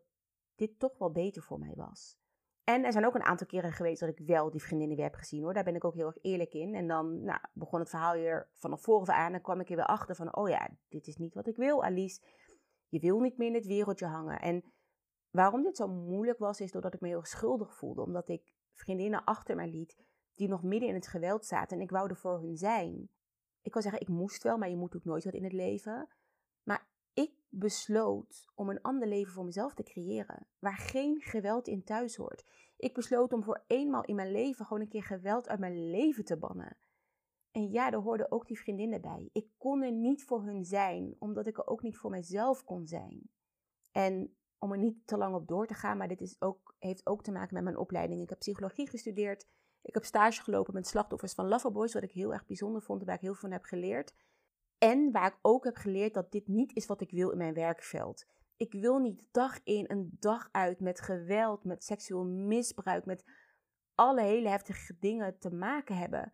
dit 0.56 0.80
toch 0.80 0.98
wel 0.98 1.12
beter 1.12 1.42
voor 1.42 1.60
mij 1.60 1.74
was. 1.76 2.18
En 2.66 2.84
er 2.84 2.92
zijn 2.92 3.06
ook 3.06 3.16
een 3.16 3.24
aantal 3.24 3.48
keren 3.48 3.72
geweest 3.72 4.00
dat 4.00 4.10
ik 4.10 4.20
wel 4.26 4.52
die 4.52 4.62
vriendinnen 4.62 4.96
weer 4.96 5.06
heb 5.06 5.16
gezien 5.16 5.44
hoor. 5.44 5.54
Daar 5.54 5.64
ben 5.64 5.76
ik 5.76 5.84
ook 5.84 5.94
heel 5.94 6.06
erg 6.06 6.18
eerlijk 6.22 6.54
in. 6.54 6.76
En 6.76 6.88
dan 6.88 7.24
nou, 7.24 7.40
begon 7.54 7.80
het 7.80 7.90
verhaal 7.90 8.14
weer 8.14 8.50
vanaf 8.54 8.82
voren 8.82 9.16
aan. 9.16 9.34
En 9.34 9.42
kwam 9.42 9.60
ik 9.60 9.70
er 9.70 9.76
weer 9.76 9.86
achter 9.86 10.16
van, 10.16 10.36
oh 10.36 10.50
ja, 10.50 10.70
dit 10.90 11.08
is 11.08 11.18
niet 11.18 11.34
wat 11.34 11.48
ik 11.48 11.56
wil, 11.56 11.84
Alice. 11.84 12.22
Je 12.88 13.00
wil 13.00 13.20
niet 13.20 13.38
meer 13.38 13.48
in 13.48 13.54
het 13.54 13.66
wereldje 13.66 14.06
hangen. 14.06 14.40
En 14.40 14.64
waarom 15.30 15.64
dit 15.64 15.78
zo 15.78 15.88
moeilijk 15.88 16.40
was, 16.40 16.60
is 16.60 16.72
doordat 16.72 16.94
ik 16.94 17.02
me 17.02 17.08
heel 17.08 17.26
schuldig 17.26 17.76
voelde. 17.76 18.02
Omdat 18.02 18.30
ik 18.30 18.54
vriendinnen 18.74 19.24
achter 19.24 19.56
mij 19.56 19.70
liet 19.70 19.98
die 20.36 20.48
nog 20.48 20.64
midden 20.64 20.90
in 20.90 20.96
het 20.96 21.08
geweld 21.08 21.46
zaten. 21.46 21.78
En 21.78 21.84
ik 21.84 21.92
wou 21.92 22.10
er 22.10 22.18
voor 22.18 22.40
hun 22.40 22.58
zijn. 22.58 23.10
Ik 23.62 23.72
kan 23.72 23.82
zeggen, 23.82 24.02
ik 24.02 24.08
moest 24.08 24.44
wel, 24.44 24.58
maar 24.58 24.70
je 24.70 24.76
moet 24.76 24.96
ook 24.96 25.04
nooit 25.04 25.24
wat 25.24 25.34
in 25.34 25.44
het 25.44 25.54
leven. 25.54 26.08
Besloot 27.58 28.46
om 28.56 28.70
een 28.70 28.82
ander 28.82 29.08
leven 29.08 29.34
voor 29.34 29.46
mezelf 29.46 29.74
te 29.74 29.84
creëren, 29.84 30.48
waar 30.60 30.78
geen 30.78 31.22
geweld 31.22 31.68
in 31.68 31.84
thuis 31.84 32.16
hoort. 32.16 32.46
Ik 32.78 32.94
besloot 32.94 33.34
om 33.34 33.44
voor 33.44 33.64
eenmaal 33.68 34.04
in 34.04 34.16
mijn 34.16 34.32
leven 34.32 34.66
gewoon 34.66 34.82
een 34.82 34.88
keer 34.90 35.04
geweld 35.04 35.48
uit 35.48 35.60
mijn 35.60 35.90
leven 35.90 36.26
te 36.26 36.38
bannen. 36.38 36.78
En 37.52 37.72
ja, 37.72 37.92
er 37.92 38.00
hoorden 38.00 38.32
ook 38.32 38.48
die 38.48 38.60
vriendinnen 38.60 39.02
bij. 39.02 39.30
Ik 39.32 39.48
kon 39.58 39.82
er 39.82 39.92
niet 39.92 40.24
voor 40.24 40.44
hun 40.44 40.66
zijn, 40.66 41.16
omdat 41.20 41.48
ik 41.48 41.58
er 41.58 41.68
ook 41.68 41.82
niet 41.82 41.98
voor 41.98 42.10
mezelf 42.10 42.64
kon 42.64 42.88
zijn. 42.88 43.30
En 43.92 44.36
om 44.60 44.72
er 44.72 44.78
niet 44.78 45.08
te 45.08 45.18
lang 45.18 45.36
op 45.36 45.48
door 45.48 45.68
te 45.68 45.74
gaan, 45.74 45.98
maar 45.98 46.08
dit 46.08 46.22
is 46.22 46.42
ook, 46.42 46.76
heeft 46.80 47.06
ook 47.06 47.24
te 47.24 47.32
maken 47.32 47.54
met 47.54 47.64
mijn 47.64 47.78
opleiding. 47.78 48.22
Ik 48.22 48.30
heb 48.30 48.40
psychologie 48.40 48.90
gestudeerd. 48.90 49.48
Ik 49.82 49.94
heb 49.94 50.06
stage 50.06 50.42
gelopen 50.42 50.74
met 50.74 50.88
slachtoffers 50.88 51.34
van 51.34 51.48
Loverboys, 51.48 51.94
wat 51.94 52.04
ik 52.04 52.12
heel 52.12 52.34
erg 52.34 52.46
bijzonder 52.46 52.82
vond 52.82 53.00
en 53.00 53.06
waar 53.06 53.16
ik 53.16 53.22
heel 53.22 53.32
veel 53.32 53.50
van 53.50 53.52
heb 53.52 53.64
geleerd. 53.64 54.14
En 54.78 55.12
waar 55.12 55.28
ik 55.28 55.38
ook 55.42 55.64
heb 55.64 55.76
geleerd 55.76 56.14
dat 56.14 56.32
dit 56.32 56.48
niet 56.48 56.76
is 56.76 56.86
wat 56.86 57.02
ik 57.02 57.12
wil 57.12 57.30
in 57.30 57.38
mijn 57.38 57.54
werkveld. 57.54 58.26
Ik 58.58 58.72
wil 58.72 58.98
niet 58.98 59.24
dag 59.32 59.60
in 59.64 59.88
en 59.88 60.10
dag 60.20 60.50
uit 60.52 60.80
met 60.80 61.02
geweld, 61.02 61.64
met 61.64 61.84
seksueel 61.84 62.26
misbruik, 62.26 63.06
met 63.06 63.24
alle 63.96 64.22
hele 64.22 64.50
heftige 64.50 64.98
dingen 65.00 65.40
te 65.40 65.52
maken 65.52 65.98
hebben. 65.98 66.34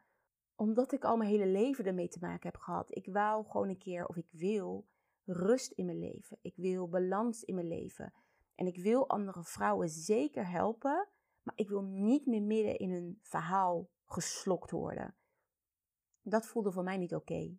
Omdat 0.55 0.91
ik 0.91 1.03
al 1.03 1.17
mijn 1.17 1.29
hele 1.29 1.47
leven 1.47 1.85
ermee 1.85 2.07
te 2.07 2.19
maken 2.19 2.49
heb 2.49 2.57
gehad. 2.57 2.95
Ik 2.95 3.07
wou 3.11 3.45
gewoon 3.45 3.69
een 3.69 3.77
keer, 3.77 4.05
of 4.05 4.15
ik 4.15 4.27
wil, 4.31 4.87
rust 5.25 5.71
in 5.71 5.85
mijn 5.85 5.99
leven. 5.99 6.37
Ik 6.41 6.55
wil 6.55 6.89
balans 6.89 7.43
in 7.43 7.55
mijn 7.55 7.67
leven. 7.67 8.13
En 8.55 8.67
ik 8.67 8.77
wil 8.77 9.09
andere 9.09 9.43
vrouwen 9.43 9.89
zeker 9.89 10.49
helpen, 10.49 11.07
maar 11.41 11.55
ik 11.55 11.69
wil 11.69 11.81
niet 11.81 12.25
meer 12.25 12.43
midden 12.43 12.77
in 12.77 12.91
een 12.91 13.19
verhaal 13.21 13.89
geslokt 14.05 14.71
worden. 14.71 15.15
Dat 16.21 16.45
voelde 16.45 16.71
voor 16.71 16.83
mij 16.83 16.97
niet 16.97 17.15
oké. 17.15 17.57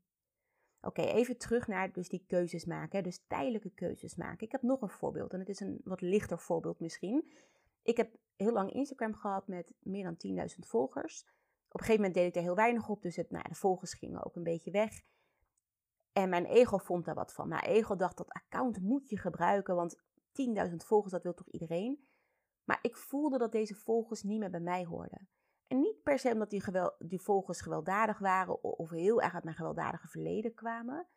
Oké, 0.85 1.03
even 1.03 1.39
terug 1.39 1.67
naar 1.67 1.93
dus 1.93 2.09
die 2.09 2.25
keuzes 2.27 2.65
maken. 2.65 3.03
Dus 3.03 3.25
tijdelijke 3.27 3.71
keuzes 3.71 4.15
maken. 4.15 4.47
Ik 4.47 4.53
heb 4.53 4.63
nog 4.63 4.83
een 4.83 4.89
voorbeeld 4.89 5.33
en 5.33 5.39
het 5.39 5.49
is 5.49 5.61
een 5.61 5.81
wat 5.85 6.01
lichter 6.01 6.39
voorbeeld 6.39 6.81
misschien. 6.81 7.33
Ik 7.83 7.97
heb 7.97 8.17
heel 8.37 8.53
lang 8.53 8.73
Instagram 8.73 9.15
gehad 9.15 9.47
met 9.47 9.73
meer 9.79 10.05
dan 10.05 10.49
10.000 10.49 10.59
volgers. 10.59 11.23
Op 11.69 11.81
een 11.81 11.87
gegeven 11.87 12.03
moment 12.03 12.15
deed 12.15 12.27
ik 12.27 12.37
er 12.37 12.43
heel 12.43 12.55
weinig 12.55 12.89
op, 12.89 13.03
dus 13.03 13.17
het, 13.17 13.31
nou, 13.31 13.49
de 13.49 13.55
volgers 13.55 13.95
gingen 13.95 14.25
ook 14.25 14.37
een 14.37 14.43
beetje 14.43 14.71
weg. 14.71 15.03
En 16.13 16.29
mijn 16.29 16.45
ego 16.45 16.79
vond 16.79 17.05
daar 17.05 17.15
wat 17.15 17.33
van. 17.33 17.49
Mijn 17.49 17.65
ego 17.65 17.97
dacht 17.97 18.17
dat 18.17 18.33
account 18.33 18.81
moet 18.81 19.09
je 19.09 19.19
gebruiken, 19.19 19.75
want 19.75 20.03
10.000 20.69 20.75
volgers, 20.77 21.13
dat 21.13 21.23
wil 21.23 21.35
toch 21.35 21.49
iedereen? 21.49 22.07
Maar 22.65 22.79
ik 22.83 22.97
voelde 22.97 23.39
dat 23.39 23.53
deze 23.53 23.75
volgers 23.75 24.23
niet 24.23 24.39
meer 24.39 24.51
bij 24.51 24.61
mij 24.61 24.85
hoorden. 24.85 25.29
En 25.73 25.81
niet 25.81 26.03
per 26.03 26.19
se 26.19 26.33
omdat 26.33 26.51
die, 26.51 26.61
geweld, 26.61 26.95
die 26.99 27.21
gewelddadig 27.45 28.19
waren 28.19 28.63
of 28.63 28.91
heel 28.91 29.23
erg 29.23 29.35
uit 29.35 29.45
mijn 29.45 29.57
gewelddadige 29.57 30.09
verleden 30.09 30.55
kwamen. 30.55 31.09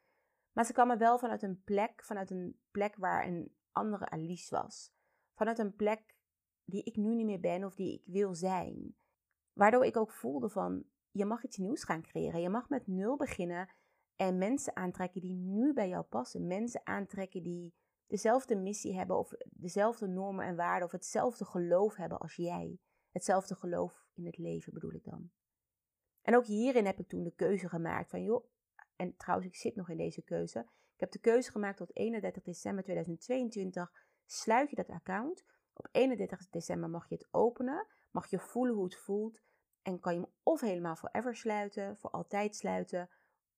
Maar 0.51 0.65
ze 0.65 0.73
kwamen 0.73 0.97
wel 0.97 1.19
vanuit 1.19 1.41
een 1.41 1.61
plek, 1.63 2.03
vanuit 2.03 2.31
een 2.31 2.59
plek 2.71 2.95
waar 2.95 3.27
een 3.27 3.55
andere 3.71 4.09
Alice 4.09 4.55
was. 4.55 4.93
Vanuit 5.33 5.59
een 5.59 5.75
plek 5.75 6.15
die 6.63 6.83
ik 6.83 6.95
nu 6.95 7.15
niet 7.15 7.25
meer 7.25 7.39
ben 7.39 7.63
of 7.63 7.75
die 7.75 7.93
ik 7.93 8.05
wil 8.05 8.35
zijn. 8.35 8.95
Waardoor 9.53 9.85
ik 9.85 9.97
ook 9.97 10.11
voelde 10.11 10.49
van, 10.49 10.85
je 11.11 11.25
mag 11.25 11.43
iets 11.43 11.57
nieuws 11.57 11.83
gaan 11.83 12.01
creëren. 12.01 12.41
Je 12.41 12.49
mag 12.49 12.69
met 12.69 12.87
nul 12.87 13.17
beginnen 13.17 13.69
en 14.15 14.37
mensen 14.37 14.75
aantrekken 14.75 15.21
die 15.21 15.33
nu 15.33 15.73
bij 15.73 15.87
jou 15.87 16.03
passen. 16.03 16.47
Mensen 16.47 16.81
aantrekken 16.83 17.43
die 17.43 17.73
dezelfde 18.07 18.55
missie 18.55 18.95
hebben 18.97 19.17
of 19.17 19.31
dezelfde 19.49 20.07
normen 20.07 20.45
en 20.45 20.55
waarden 20.55 20.85
of 20.85 20.91
hetzelfde 20.91 21.45
geloof 21.45 21.95
hebben 21.95 22.19
als 22.19 22.35
jij. 22.35 22.79
Hetzelfde 23.15 23.55
geloof 23.55 24.07
in 24.13 24.25
het 24.25 24.37
leven 24.37 24.73
bedoel 24.73 24.93
ik 24.93 25.03
dan. 25.03 25.31
En 26.21 26.35
ook 26.35 26.45
hierin 26.45 26.85
heb 26.85 26.99
ik 26.99 27.07
toen 27.07 27.23
de 27.23 27.35
keuze 27.35 27.69
gemaakt 27.69 28.09
van 28.09 28.23
joh, 28.23 28.45
en 28.95 29.17
trouwens 29.17 29.47
ik 29.47 29.55
zit 29.55 29.75
nog 29.75 29.89
in 29.89 29.97
deze 29.97 30.21
keuze. 30.21 30.59
Ik 30.93 30.99
heb 30.99 31.11
de 31.11 31.19
keuze 31.19 31.51
gemaakt 31.51 31.77
tot 31.77 31.95
31 31.95 32.43
december 32.43 32.83
2022 32.83 33.91
sluit 34.25 34.69
je 34.69 34.75
dat 34.75 34.89
account. 34.89 35.45
Op 35.73 35.87
31 35.91 36.49
december 36.49 36.89
mag 36.89 37.09
je 37.09 37.15
het 37.15 37.27
openen, 37.31 37.87
mag 38.11 38.29
je 38.29 38.39
voelen 38.39 38.75
hoe 38.75 38.83
het 38.83 38.95
voelt 38.95 39.41
en 39.81 39.99
kan 39.99 40.13
je 40.13 40.19
hem 40.19 40.31
of 40.43 40.61
helemaal 40.61 40.95
forever 40.95 41.35
sluiten, 41.35 41.97
voor 41.97 42.09
altijd 42.09 42.55
sluiten, 42.55 43.09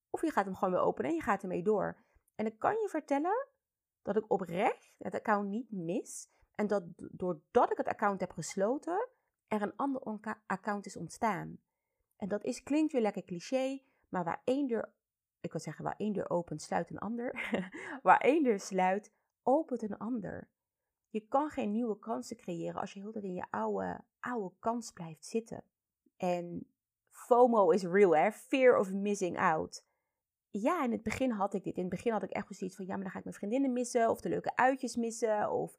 of 0.10 0.22
je 0.22 0.32
gaat 0.32 0.46
hem 0.46 0.56
gewoon 0.56 0.74
weer 0.74 0.84
openen 0.84 1.10
en 1.10 1.18
je 1.18 1.24
gaat 1.24 1.42
ermee 1.42 1.64
door. 1.64 2.04
En 2.36 2.46
ik 2.46 2.60
kan 2.60 2.74
je 2.74 2.88
vertellen 2.90 3.48
dat 4.02 4.16
ik 4.16 4.32
oprecht 4.32 4.94
het 4.98 5.16
account 5.16 5.50
niet 5.50 5.72
mis 5.72 6.30
en 6.56 6.68
dat 6.68 6.84
doordat 6.96 7.72
ik 7.72 7.78
het 7.78 7.88
account 7.88 8.20
heb 8.20 8.32
gesloten, 8.32 9.10
er 9.48 9.62
een 9.62 9.76
ander 9.76 10.22
account 10.46 10.86
is 10.86 10.98
ontstaan. 10.98 11.60
En 12.16 12.28
dat 12.28 12.44
is, 12.44 12.64
klinkt 12.64 12.92
weer 12.92 13.02
lekker 13.02 13.24
cliché, 13.24 13.82
maar 14.10 14.24
waar 14.24 14.42
één 14.44 14.68
deur, 14.68 14.94
ik 15.40 15.52
wil 15.52 15.62
zeggen, 15.62 15.84
waar 15.84 15.96
één 15.98 16.14
deur 16.14 16.30
opent, 16.30 16.62
sluit 16.62 16.90
een 16.90 16.98
ander. 16.98 17.50
waar 18.04 18.20
één 18.20 18.44
deur 18.44 18.60
sluit, 18.60 19.12
opent 19.44 19.82
een 19.82 19.98
ander. 19.98 20.50
Je 21.10 21.28
kan 21.28 21.50
geen 21.50 21.72
nieuwe 21.72 22.00
kansen 22.00 22.38
creëren 22.38 22.82
als 22.82 22.94
je 22.94 23.00
heel 23.00 23.12
in 23.12 23.34
je 23.34 23.46
oude, 23.50 24.02
oude 24.20 24.56
kans 24.60 24.92
blijft 24.92 25.26
zitten. 25.26 25.64
En 26.18 26.68
FOMO 27.10 27.70
is 27.70 27.84
real, 27.84 28.16
hè? 28.16 28.32
Fear 28.32 28.80
of 28.80 28.94
missing 28.94 29.40
out. 29.40 29.86
Ja, 30.50 30.84
in 30.84 30.92
het 30.92 31.04
begin 31.04 31.32
had 31.32 31.54
ik 31.54 31.64
dit. 31.64 31.76
In 31.76 31.82
het 31.82 31.92
begin 31.92 32.12
had 32.12 32.24
ik 32.24 32.30
echt 32.30 32.56
zoiets 32.56 32.76
van, 32.76 32.86
ja, 32.86 32.94
maar 32.94 33.04
dan 33.04 33.12
ga 33.12 33.18
ik 33.18 33.24
mijn 33.24 33.36
vriendinnen 33.36 33.74
missen, 33.74 34.10
of 34.10 34.22
de 34.22 34.30
leuke 34.30 34.56
uitjes 34.56 34.96
missen, 34.96 35.52
of 35.52 35.76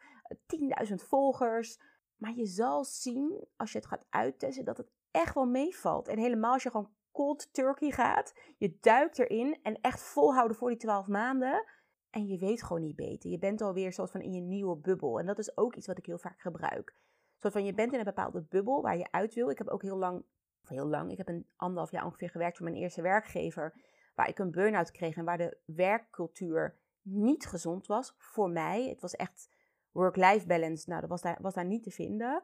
10.000 0.89 0.95
volgers. 0.95 1.79
Maar 2.19 2.35
je 2.35 2.47
zal 2.47 2.85
zien, 2.85 3.47
als 3.57 3.73
je 3.73 3.79
het 3.79 3.87
gaat 3.87 4.07
uittesten, 4.11 4.65
dat 4.65 4.77
het 4.77 4.91
echt 5.11 5.35
wel 5.35 5.47
meevalt. 5.47 6.09
En 6.09 6.19
helemaal 6.19 6.53
als 6.53 6.63
je 6.63 6.71
gewoon 6.71 6.91
cold 7.13 7.53
turkey 7.53 7.91
gaat, 7.91 8.35
je 8.57 8.77
duikt 8.81 9.19
erin 9.19 9.59
en 9.63 9.81
echt 9.81 10.01
volhouden 10.01 10.57
voor 10.57 10.69
die 10.69 10.79
12 10.79 11.07
maanden. 11.07 11.65
En 12.11 12.27
je 12.27 12.39
weet 12.39 12.63
gewoon 12.63 12.83
niet 12.83 12.97
beter. 12.97 13.31
Je 13.31 13.39
bent 13.39 13.61
alweer 13.61 13.93
soort 13.93 14.11
van 14.11 14.21
in 14.21 14.33
je 14.33 14.41
nieuwe 14.41 14.77
bubbel. 14.77 15.19
En 15.19 15.27
dat 15.27 15.39
is 15.39 15.57
ook 15.57 15.75
iets 15.75 15.87
wat 15.87 15.99
ik 15.99 16.07
heel 16.07 16.19
vaak 16.19 16.41
gebruik. 16.41 16.95
Soort 17.39 17.53
van, 17.53 17.65
je 17.65 17.75
bent 17.75 17.93
in 17.93 17.99
een 17.99 18.05
bepaalde 18.05 18.43
bubbel 18.49 18.83
waar 18.83 18.97
je 18.97 19.11
uit 19.11 19.35
wil. 19.35 19.51
Ik 19.51 19.59
heb 19.59 19.69
ook 19.69 19.83
heel 19.83 19.97
lang, 19.97 20.25
heel 20.65 20.87
lang, 20.87 21.11
ik 21.11 21.19
heb 21.19 21.29
een 21.29 21.47
anderhalf 21.57 21.91
jaar 21.91 22.05
ongeveer 22.05 22.31
gewerkt 22.31 22.57
voor 22.57 22.67
mijn 22.67 22.79
eerste 22.79 23.03
werkgever. 23.03 23.75
Waar 24.15 24.29
ik 24.29 24.39
een 24.39 24.51
burn-out 24.51 24.91
kreeg 24.91 25.17
en 25.17 25.25
waar 25.25 25.39
de 25.39 25.57
werkcultuur 25.65 26.79
niet 27.03 27.47
gezond 27.47 27.87
was 27.87 28.15
voor 28.17 28.51
mij. 28.51 28.89
Het 28.89 29.01
was 29.01 29.15
echt 29.15 29.49
work-life 29.93 30.47
balance, 30.47 30.89
nou, 30.89 31.01
dat 31.01 31.11
was 31.11 31.23
daar, 31.23 31.39
was 31.41 31.55
daar 31.55 31.65
niet 31.65 31.83
te 31.83 31.91
vinden. 31.91 32.43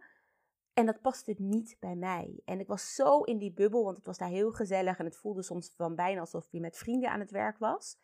En 0.72 0.86
dat 0.86 1.00
paste 1.00 1.34
niet 1.38 1.76
bij 1.80 1.96
mij. 1.96 2.40
En 2.44 2.60
ik 2.60 2.66
was 2.66 2.94
zo 2.94 3.20
in 3.20 3.38
die 3.38 3.52
bubbel, 3.52 3.84
want 3.84 3.96
het 3.96 4.06
was 4.06 4.18
daar 4.18 4.28
heel 4.28 4.52
gezellig 4.52 4.98
en 4.98 5.04
het 5.04 5.16
voelde 5.16 5.42
soms 5.42 5.72
van 5.76 5.94
bijna 5.94 6.20
alsof 6.20 6.48
je 6.50 6.60
met 6.60 6.76
vrienden 6.76 7.10
aan 7.10 7.20
het 7.20 7.30
werk 7.30 7.58
was. 7.58 7.98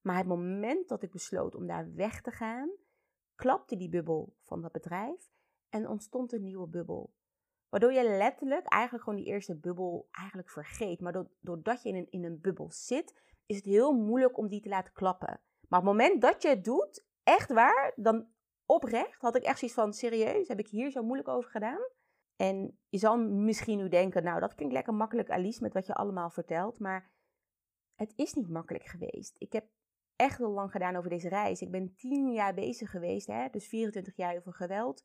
Maar 0.00 0.16
het 0.16 0.26
moment 0.26 0.88
dat 0.88 1.02
ik 1.02 1.10
besloot 1.10 1.54
om 1.54 1.66
daar 1.66 1.94
weg 1.94 2.20
te 2.20 2.30
gaan, 2.30 2.70
klapte 3.34 3.76
die 3.76 3.88
bubbel 3.88 4.34
van 4.42 4.62
dat 4.62 4.72
bedrijf 4.72 5.30
en 5.68 5.88
ontstond 5.88 6.32
een 6.32 6.42
nieuwe 6.42 6.68
bubbel. 6.68 7.12
Waardoor 7.68 7.92
je 7.92 8.02
letterlijk 8.02 8.66
eigenlijk 8.66 9.04
gewoon 9.04 9.18
die 9.18 9.28
eerste 9.28 9.56
bubbel 9.56 10.08
eigenlijk 10.10 10.50
vergeet. 10.50 11.00
Maar 11.00 11.24
doordat 11.40 11.82
je 11.82 11.88
in 11.88 11.94
een, 11.94 12.10
in 12.10 12.24
een 12.24 12.40
bubbel 12.40 12.70
zit, 12.70 13.14
is 13.46 13.56
het 13.56 13.64
heel 13.64 13.92
moeilijk 13.92 14.38
om 14.38 14.48
die 14.48 14.60
te 14.60 14.68
laten 14.68 14.92
klappen. 14.92 15.40
Maar 15.68 15.80
op 15.80 15.86
het 15.86 15.96
moment 15.96 16.20
dat 16.20 16.42
je 16.42 16.48
het 16.48 16.64
doet, 16.64 17.04
echt 17.22 17.52
waar, 17.52 17.92
dan 17.96 18.26
oprecht 18.70 19.20
had 19.20 19.36
ik 19.36 19.42
echt 19.42 19.58
zoiets 19.58 19.76
van, 19.76 19.92
serieus, 19.92 20.48
heb 20.48 20.58
ik 20.58 20.68
hier 20.68 20.90
zo 20.90 21.02
moeilijk 21.02 21.28
over 21.28 21.50
gedaan? 21.50 21.88
En 22.36 22.78
je 22.88 22.98
zal 22.98 23.18
misschien 23.18 23.78
nu 23.78 23.88
denken, 23.88 24.22
nou 24.22 24.40
dat 24.40 24.54
klinkt 24.54 24.74
lekker 24.74 24.94
makkelijk 24.94 25.30
Alice 25.30 25.62
met 25.62 25.72
wat 25.72 25.86
je 25.86 25.94
allemaal 25.94 26.30
vertelt, 26.30 26.78
maar 26.78 27.10
het 27.94 28.12
is 28.16 28.34
niet 28.34 28.48
makkelijk 28.48 28.84
geweest. 28.84 29.36
Ik 29.38 29.52
heb 29.52 29.66
echt 30.16 30.38
heel 30.38 30.50
lang 30.50 30.70
gedaan 30.70 30.96
over 30.96 31.10
deze 31.10 31.28
reis. 31.28 31.60
Ik 31.60 31.70
ben 31.70 31.94
tien 31.94 32.32
jaar 32.32 32.54
bezig 32.54 32.90
geweest, 32.90 33.26
hè? 33.26 33.48
dus 33.50 33.66
24 33.66 34.16
jaar 34.16 34.36
over 34.36 34.52
geweld. 34.52 35.04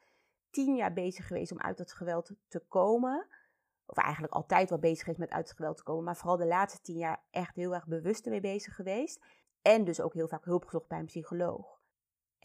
Tien 0.50 0.76
jaar 0.76 0.94
bezig 0.94 1.28
geweest 1.28 1.52
om 1.52 1.60
uit 1.60 1.78
dat 1.78 1.94
geweld 1.94 2.32
te 2.48 2.60
komen. 2.60 3.28
Of 3.86 3.98
eigenlijk 3.98 4.34
altijd 4.34 4.70
wel 4.70 4.80
bezig 4.80 5.00
geweest 5.00 5.20
met 5.20 5.32
uit 5.32 5.48
het 5.48 5.58
geweld 5.58 5.78
te 5.78 5.84
komen. 5.84 6.04
Maar 6.04 6.18
vooral 6.18 6.38
de 6.38 6.46
laatste 6.46 6.82
tien 6.82 6.98
jaar 6.98 7.24
echt 7.32 7.56
heel 7.56 7.74
erg 7.74 7.88
bewust 7.88 8.26
ermee 8.26 8.42
bezig 8.42 8.76
geweest. 8.76 9.24
En 9.62 9.84
dus 9.84 10.02
ook 10.02 10.14
heel 10.14 10.28
vaak 10.28 10.46
hulp 10.46 10.66
gezocht 10.66 10.88
bij 10.88 11.00
een 11.00 11.06
psycholoog. 11.06 11.76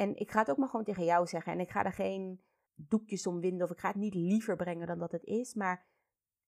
En 0.01 0.17
ik 0.17 0.31
ga 0.31 0.39
het 0.39 0.51
ook 0.51 0.57
maar 0.57 0.69
gewoon 0.69 0.85
tegen 0.85 1.05
jou 1.05 1.27
zeggen. 1.27 1.53
En 1.53 1.61
ik 1.61 1.71
ga 1.71 1.85
er 1.85 1.93
geen 1.93 2.41
doekjes 2.75 3.27
omwinden 3.27 3.67
of 3.67 3.73
ik 3.73 3.79
ga 3.79 3.89
het 3.89 3.97
niet 3.97 4.15
liever 4.15 4.57
brengen 4.57 4.87
dan 4.87 4.99
dat 4.99 5.13
het 5.13 5.25
is. 5.25 5.55
Maar 5.55 5.87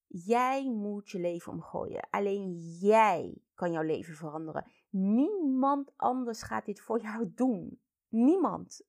jij 0.07 0.71
moet 0.71 1.11
je 1.11 1.19
leven 1.19 1.53
omgooien. 1.53 2.09
Alleen 2.11 2.57
jij 2.81 3.43
kan 3.55 3.73
jouw 3.73 3.83
leven 3.83 4.15
veranderen. 4.15 4.71
Niemand 4.91 5.93
anders 5.97 6.43
gaat 6.43 6.65
dit 6.65 6.81
voor 6.81 7.01
jou 7.01 7.33
doen. 7.35 7.81
Niemand. 8.09 8.87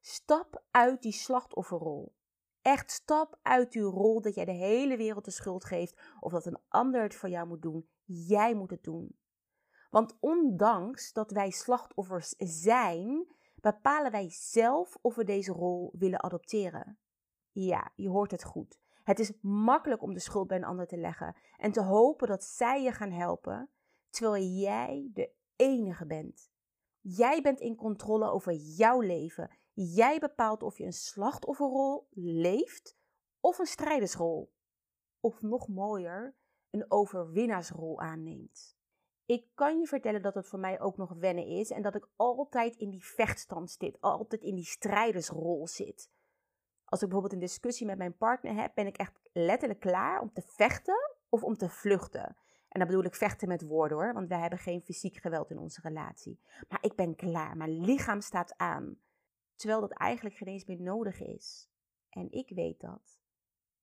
Stap 0.00 0.62
uit 0.70 1.02
die 1.02 1.12
slachtofferrol. 1.12 2.14
Echt 2.62 2.90
stap 2.90 3.38
uit 3.42 3.72
die 3.72 3.82
rol 3.82 4.20
dat 4.20 4.34
jij 4.34 4.44
de 4.44 4.52
hele 4.52 4.96
wereld 4.96 5.24
de 5.24 5.30
schuld 5.30 5.64
geeft 5.64 6.00
of 6.20 6.32
dat 6.32 6.46
een 6.46 6.60
ander 6.68 7.02
het 7.02 7.14
voor 7.14 7.28
jou 7.28 7.46
moet 7.46 7.62
doen. 7.62 7.88
Jij 8.04 8.54
moet 8.54 8.70
het 8.70 8.84
doen. 8.84 9.18
Want 9.90 10.16
ondanks 10.20 11.12
dat 11.12 11.30
wij 11.30 11.50
slachtoffers 11.50 12.34
zijn, 12.38 13.26
bepalen 13.60 14.10
wij 14.10 14.30
zelf 14.30 14.96
of 15.00 15.14
we 15.14 15.24
deze 15.24 15.52
rol 15.52 15.92
willen 15.98 16.22
adopteren. 16.22 16.98
Ja, 17.50 17.92
je 17.94 18.08
hoort 18.08 18.30
het 18.30 18.44
goed. 18.44 18.80
Het 19.02 19.18
is 19.18 19.32
makkelijk 19.40 20.02
om 20.02 20.14
de 20.14 20.20
schuld 20.20 20.46
bij 20.46 20.56
een 20.56 20.64
ander 20.64 20.86
te 20.86 20.96
leggen 20.96 21.36
en 21.56 21.72
te 21.72 21.82
hopen 21.82 22.28
dat 22.28 22.44
zij 22.44 22.82
je 22.82 22.92
gaan 22.92 23.10
helpen, 23.10 23.70
terwijl 24.10 24.44
jij 24.44 25.10
de 25.12 25.32
enige 25.56 26.06
bent. 26.06 26.50
Jij 27.00 27.42
bent 27.42 27.60
in 27.60 27.76
controle 27.76 28.30
over 28.30 28.52
jouw 28.52 29.00
leven. 29.00 29.50
Jij 29.72 30.18
bepaalt 30.18 30.62
of 30.62 30.78
je 30.78 30.84
een 30.84 30.92
slachtofferrol 30.92 32.06
leeft 32.10 32.96
of 33.40 33.58
een 33.58 33.66
strijdersrol. 33.66 34.52
Of 35.20 35.42
nog 35.42 35.68
mooier, 35.68 36.36
een 36.70 36.84
overwinnaarsrol 36.88 38.00
aanneemt. 38.00 38.78
Ik 39.30 39.46
kan 39.54 39.78
je 39.78 39.86
vertellen 39.86 40.22
dat 40.22 40.34
het 40.34 40.46
voor 40.46 40.58
mij 40.58 40.80
ook 40.80 40.96
nog 40.96 41.12
wennen 41.12 41.46
is 41.46 41.70
en 41.70 41.82
dat 41.82 41.94
ik 41.94 42.08
altijd 42.16 42.76
in 42.76 42.90
die 42.90 43.04
vechtstand 43.04 43.70
zit, 43.70 44.00
altijd 44.00 44.42
in 44.42 44.54
die 44.54 44.64
strijdersrol 44.64 45.66
zit. 45.66 46.10
Als 46.84 47.00
ik 47.00 47.08
bijvoorbeeld 47.08 47.32
een 47.32 47.46
discussie 47.46 47.86
met 47.86 47.98
mijn 47.98 48.16
partner 48.16 48.54
heb, 48.54 48.74
ben 48.74 48.86
ik 48.86 48.96
echt 48.96 49.20
letterlijk 49.32 49.80
klaar 49.80 50.20
om 50.20 50.32
te 50.32 50.42
vechten 50.46 51.16
of 51.28 51.42
om 51.42 51.56
te 51.56 51.68
vluchten. 51.68 52.36
En 52.68 52.78
dan 52.78 52.86
bedoel 52.86 53.04
ik 53.04 53.14
vechten 53.14 53.48
met 53.48 53.62
woorden 53.62 53.96
hoor, 53.98 54.12
want 54.12 54.28
wij 54.28 54.40
hebben 54.40 54.58
geen 54.58 54.82
fysiek 54.82 55.16
geweld 55.16 55.50
in 55.50 55.58
onze 55.58 55.80
relatie. 55.80 56.40
Maar 56.68 56.82
ik 56.82 56.94
ben 56.94 57.14
klaar, 57.14 57.56
mijn 57.56 57.80
lichaam 57.80 58.20
staat 58.20 58.54
aan. 58.56 58.96
Terwijl 59.54 59.80
dat 59.80 59.92
eigenlijk 59.92 60.36
geen 60.36 60.48
eens 60.48 60.64
meer 60.64 60.82
nodig 60.82 61.20
is. 61.20 61.70
En 62.08 62.32
ik 62.32 62.48
weet 62.48 62.80
dat. 62.80 63.20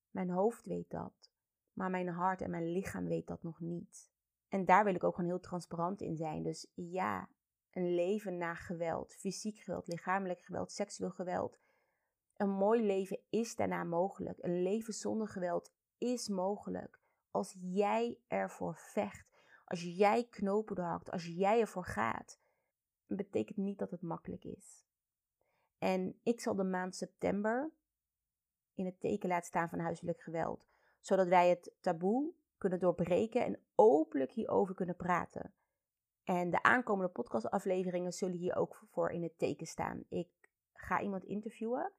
Mijn 0.10 0.30
hoofd 0.30 0.66
weet 0.66 0.90
dat. 0.90 1.32
Maar 1.74 1.90
mijn 1.90 2.08
hart 2.08 2.42
en 2.42 2.50
mijn 2.50 2.72
lichaam 2.72 3.06
weet 3.06 3.28
dat 3.28 3.44
nog 3.44 3.60
niet. 3.60 4.16
En 4.50 4.66
daar 4.66 4.84
wil 4.84 4.96
ik 4.96 5.04
ook 5.04 5.16
gewoon 5.16 5.30
heel 5.30 5.40
transparant 5.40 6.02
in 6.02 6.16
zijn. 6.16 6.44
Dus 6.44 6.72
ja, 6.74 7.30
een 7.72 7.96
leven 7.96 8.38
na 8.38 8.54
geweld, 8.54 9.14
fysiek 9.14 9.58
geweld, 9.58 9.88
lichamelijk 9.88 10.42
geweld, 10.42 10.72
seksueel 10.72 11.12
geweld. 11.12 11.60
Een 12.36 12.50
mooi 12.50 12.86
leven 12.86 13.20
is 13.30 13.56
daarna 13.56 13.84
mogelijk. 13.84 14.44
Een 14.44 14.62
leven 14.62 14.94
zonder 14.94 15.28
geweld 15.28 15.72
is 15.98 16.28
mogelijk. 16.28 17.00
Als 17.32 17.56
jij 17.60 18.20
ervoor 18.28 18.76
vecht, 18.76 19.44
als 19.66 19.82
jij 19.82 20.28
knopen 20.30 20.76
doorhakt, 20.76 21.12
als 21.12 21.26
jij 21.26 21.60
ervoor 21.60 21.86
gaat, 21.86 22.40
betekent 23.06 23.58
niet 23.58 23.80
dat 23.80 23.92
het 23.92 24.02
makkelijk 24.02 24.44
is. 24.44 24.86
En 25.78 26.20
ik 26.24 26.40
zal 26.40 26.56
de 26.56 26.64
maand 26.64 26.96
september 26.96 27.72
in 28.74 28.86
het 28.86 29.00
teken 29.00 29.30
laten 29.30 29.48
staan 29.48 29.70
van 29.70 29.80
huiselijk 29.80 30.22
geweld, 30.22 30.68
zodat 31.00 31.28
wij 31.28 31.50
het 31.50 31.72
taboe 31.80 32.34
kunnen 32.58 32.80
doorbreken 32.80 33.46
en 33.46 33.60
openlijk 33.76 34.32
hierover 34.32 34.76
kunnen 34.76 34.96
praten. 34.96 35.54
En 36.24 36.50
de 36.50 36.64
aankomende 36.64 37.12
podcastafleveringen 37.12 38.14
zullen 38.14 38.38
hier 38.38 38.56
ook 38.56 38.84
voor 38.92 39.12
in 39.12 39.24
het 39.24 39.38
teken 39.38 39.68
staan. 39.68 40.04
Ik 40.10 40.30
ga 40.74 41.02
iemand 41.02 41.24
interviewen. 41.24 41.94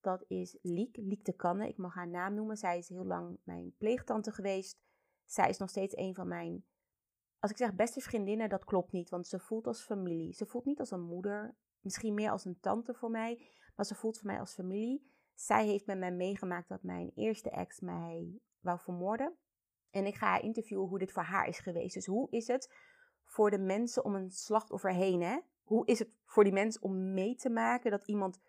Dat 0.00 0.24
is 0.28 0.58
Liek, 0.62 0.96
Liek 0.96 1.24
de 1.24 1.32
Kanne. 1.32 1.68
Ik 1.68 1.76
mag 1.76 1.94
haar 1.94 2.08
naam 2.08 2.34
noemen. 2.34 2.56
Zij 2.56 2.78
is 2.78 2.88
heel 2.88 3.04
lang 3.04 3.38
mijn 3.42 3.74
pleegtante 3.78 4.32
geweest. 4.32 4.78
Zij 5.24 5.48
is 5.48 5.58
nog 5.58 5.70
steeds 5.70 5.96
een 5.96 6.14
van 6.14 6.28
mijn, 6.28 6.64
als 7.38 7.50
ik 7.50 7.56
zeg 7.56 7.74
beste 7.74 8.00
vriendinnen, 8.00 8.48
dat 8.48 8.64
klopt 8.64 8.92
niet. 8.92 9.10
Want 9.10 9.26
ze 9.26 9.38
voelt 9.38 9.66
als 9.66 9.82
familie. 9.82 10.32
Ze 10.32 10.46
voelt 10.46 10.64
niet 10.64 10.80
als 10.80 10.90
een 10.90 11.02
moeder. 11.02 11.56
Misschien 11.80 12.14
meer 12.14 12.30
als 12.30 12.44
een 12.44 12.60
tante 12.60 12.94
voor 12.94 13.10
mij. 13.10 13.50
Maar 13.76 13.86
ze 13.86 13.94
voelt 13.94 14.18
voor 14.18 14.26
mij 14.26 14.40
als 14.40 14.54
familie. 14.54 15.12
Zij 15.34 15.66
heeft 15.66 15.86
met 15.86 15.98
mij 15.98 16.12
meegemaakt 16.12 16.68
dat 16.68 16.82
mijn 16.82 17.10
eerste 17.14 17.50
ex 17.50 17.80
mij 17.80 18.40
wou 18.60 18.78
vermoorden. 18.78 19.36
En 19.90 20.06
ik 20.06 20.14
ga 20.14 20.40
interviewen 20.40 20.88
hoe 20.88 20.98
dit 20.98 21.12
voor 21.12 21.22
haar 21.22 21.48
is 21.48 21.58
geweest. 21.58 21.94
Dus 21.94 22.06
hoe 22.06 22.30
is 22.30 22.46
het 22.46 22.74
voor 23.24 23.50
de 23.50 23.58
mensen 23.58 24.04
om 24.04 24.14
een 24.14 24.30
slachtoffer 24.30 24.92
heen? 24.92 25.22
Hè? 25.22 25.38
Hoe 25.64 25.86
is 25.86 25.98
het 25.98 26.16
voor 26.24 26.44
die 26.44 26.52
mensen 26.52 26.82
om 26.82 27.14
mee 27.14 27.34
te 27.34 27.50
maken 27.50 27.90
dat 27.90 28.06
iemand 28.06 28.40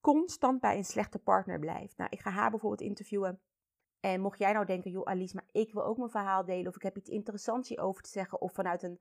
constant 0.00 0.60
bij 0.60 0.76
een 0.76 0.84
slechte 0.84 1.18
partner 1.18 1.58
blijft? 1.58 1.96
Nou, 1.96 2.10
ik 2.10 2.20
ga 2.20 2.30
haar 2.30 2.50
bijvoorbeeld 2.50 2.80
interviewen. 2.80 3.40
En 4.00 4.20
mocht 4.20 4.38
jij 4.38 4.52
nou 4.52 4.66
denken, 4.66 4.90
joh 4.90 5.06
Alice, 5.06 5.34
maar 5.34 5.48
ik 5.52 5.72
wil 5.72 5.84
ook 5.84 5.96
mijn 5.96 6.10
verhaal 6.10 6.44
delen. 6.44 6.66
Of 6.66 6.76
ik 6.76 6.82
heb 6.82 6.96
iets 6.96 7.10
interessants 7.10 7.68
hierover 7.68 8.02
te 8.02 8.10
zeggen. 8.10 8.40
Of 8.40 8.52
vanuit 8.52 8.82
een 8.82 9.00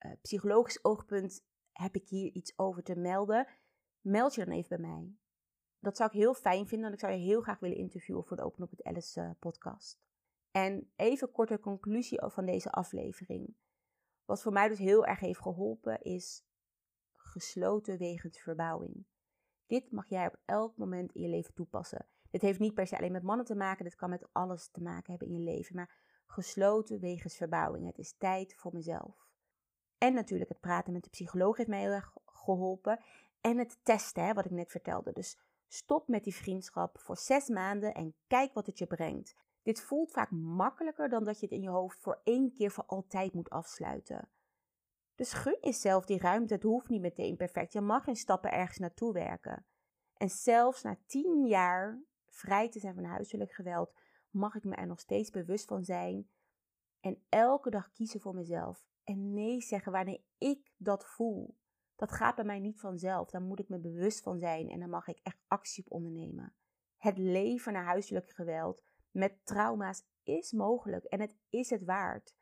uh, 0.00 0.12
psychologisch 0.22 0.84
oogpunt 0.84 1.44
heb 1.72 1.94
ik 1.94 2.08
hier 2.08 2.32
iets 2.32 2.58
over 2.58 2.82
te 2.82 2.96
melden. 2.96 3.46
Meld 4.00 4.34
je 4.34 4.44
dan 4.44 4.54
even 4.54 4.68
bij 4.68 4.88
mij. 4.88 5.14
Dat 5.78 5.96
zou 5.96 6.10
ik 6.12 6.16
heel 6.16 6.34
fijn 6.34 6.66
vinden. 6.66 6.88
Want 6.88 6.94
ik 6.94 7.08
zou 7.08 7.12
je 7.12 7.26
heel 7.26 7.40
graag 7.40 7.58
willen 7.58 7.76
interviewen 7.76 8.24
voor 8.24 8.36
de 8.36 8.42
Open 8.42 8.62
Op 8.62 8.70
het 8.70 8.82
Alice 8.82 9.20
uh, 9.20 9.30
podcast. 9.38 10.09
En 10.50 10.92
even 10.96 11.30
korte 11.30 11.60
conclusie 11.60 12.20
van 12.26 12.44
deze 12.44 12.70
aflevering. 12.70 13.56
Wat 14.24 14.42
voor 14.42 14.52
mij 14.52 14.68
dus 14.68 14.78
heel 14.78 15.06
erg 15.06 15.20
heeft 15.20 15.40
geholpen 15.40 16.02
is 16.02 16.44
gesloten 17.12 17.98
wegens 17.98 18.40
verbouwing. 18.40 19.06
Dit 19.66 19.90
mag 19.92 20.08
jij 20.08 20.26
op 20.26 20.36
elk 20.44 20.76
moment 20.76 21.12
in 21.12 21.22
je 21.22 21.28
leven 21.28 21.54
toepassen. 21.54 22.06
Dit 22.30 22.42
heeft 22.42 22.58
niet 22.58 22.74
per 22.74 22.86
se 22.86 22.96
alleen 22.96 23.12
met 23.12 23.22
mannen 23.22 23.46
te 23.46 23.54
maken, 23.54 23.84
dit 23.84 23.94
kan 23.94 24.10
met 24.10 24.28
alles 24.32 24.68
te 24.70 24.82
maken 24.82 25.10
hebben 25.10 25.28
in 25.28 25.34
je 25.34 25.50
leven. 25.50 25.76
Maar 25.76 25.98
gesloten 26.26 27.00
wegens 27.00 27.36
verbouwing. 27.36 27.86
Het 27.86 27.98
is 27.98 28.14
tijd 28.18 28.54
voor 28.54 28.72
mezelf. 28.72 29.28
En 29.98 30.14
natuurlijk 30.14 30.50
het 30.50 30.60
praten 30.60 30.92
met 30.92 31.04
de 31.04 31.10
psycholoog 31.10 31.56
heeft 31.56 31.68
mij 31.68 31.80
heel 31.80 31.90
erg 31.90 32.12
geholpen. 32.24 33.00
En 33.40 33.58
het 33.58 33.78
testen, 33.82 34.24
hè, 34.24 34.32
wat 34.32 34.44
ik 34.44 34.50
net 34.50 34.70
vertelde. 34.70 35.12
Dus 35.12 35.38
stop 35.68 36.08
met 36.08 36.24
die 36.24 36.34
vriendschap 36.34 36.98
voor 36.98 37.16
zes 37.16 37.48
maanden 37.48 37.94
en 37.94 38.14
kijk 38.26 38.52
wat 38.52 38.66
het 38.66 38.78
je 38.78 38.86
brengt. 38.86 39.34
Dit 39.62 39.80
voelt 39.80 40.10
vaak 40.10 40.30
makkelijker 40.30 41.08
dan 41.08 41.24
dat 41.24 41.40
je 41.40 41.46
het 41.46 41.54
in 41.54 41.62
je 41.62 41.68
hoofd 41.68 41.98
voor 41.98 42.20
één 42.24 42.52
keer 42.52 42.70
voor 42.70 42.84
altijd 42.86 43.34
moet 43.34 43.50
afsluiten. 43.50 44.28
Dus 45.14 45.32
gun 45.32 45.58
jezelf 45.60 46.04
die 46.04 46.18
ruimte. 46.18 46.54
Het 46.54 46.62
hoeft 46.62 46.88
niet 46.88 47.00
meteen 47.00 47.36
perfect. 47.36 47.72
Je 47.72 47.80
mag 47.80 48.06
in 48.06 48.16
stappen 48.16 48.52
ergens 48.52 48.78
naartoe 48.78 49.12
werken. 49.12 49.66
En 50.16 50.30
zelfs 50.30 50.82
na 50.82 50.98
tien 51.06 51.46
jaar 51.46 52.02
vrij 52.26 52.68
te 52.68 52.78
zijn 52.78 52.94
van 52.94 53.04
huiselijk 53.04 53.52
geweld, 53.52 53.94
mag 54.30 54.54
ik 54.54 54.64
me 54.64 54.74
er 54.74 54.86
nog 54.86 55.00
steeds 55.00 55.30
bewust 55.30 55.66
van 55.66 55.84
zijn. 55.84 56.28
En 57.00 57.22
elke 57.28 57.70
dag 57.70 57.92
kiezen 57.92 58.20
voor 58.20 58.34
mezelf. 58.34 58.86
En 59.04 59.34
nee 59.34 59.60
zeggen 59.60 59.92
wanneer 59.92 60.22
ik 60.38 60.72
dat 60.76 61.06
voel. 61.06 61.56
Dat 61.96 62.12
gaat 62.12 62.34
bij 62.34 62.44
mij 62.44 62.58
niet 62.58 62.80
vanzelf. 62.80 63.30
Daar 63.30 63.42
moet 63.42 63.58
ik 63.58 63.68
me 63.68 63.78
bewust 63.78 64.22
van 64.22 64.38
zijn 64.38 64.68
en 64.68 64.80
dan 64.80 64.90
mag 64.90 65.08
ik 65.08 65.20
echt 65.22 65.42
actie 65.46 65.84
op 65.84 65.92
ondernemen. 65.92 66.54
Het 66.96 67.18
leven 67.18 67.72
na 67.72 67.82
huiselijk 67.82 68.30
geweld 68.30 68.82
met 69.10 69.46
trauma's 69.46 70.04
is 70.22 70.52
mogelijk 70.52 71.04
en 71.04 71.20
het 71.20 71.36
is 71.48 71.70
het 71.70 71.84
waard. 71.84 72.34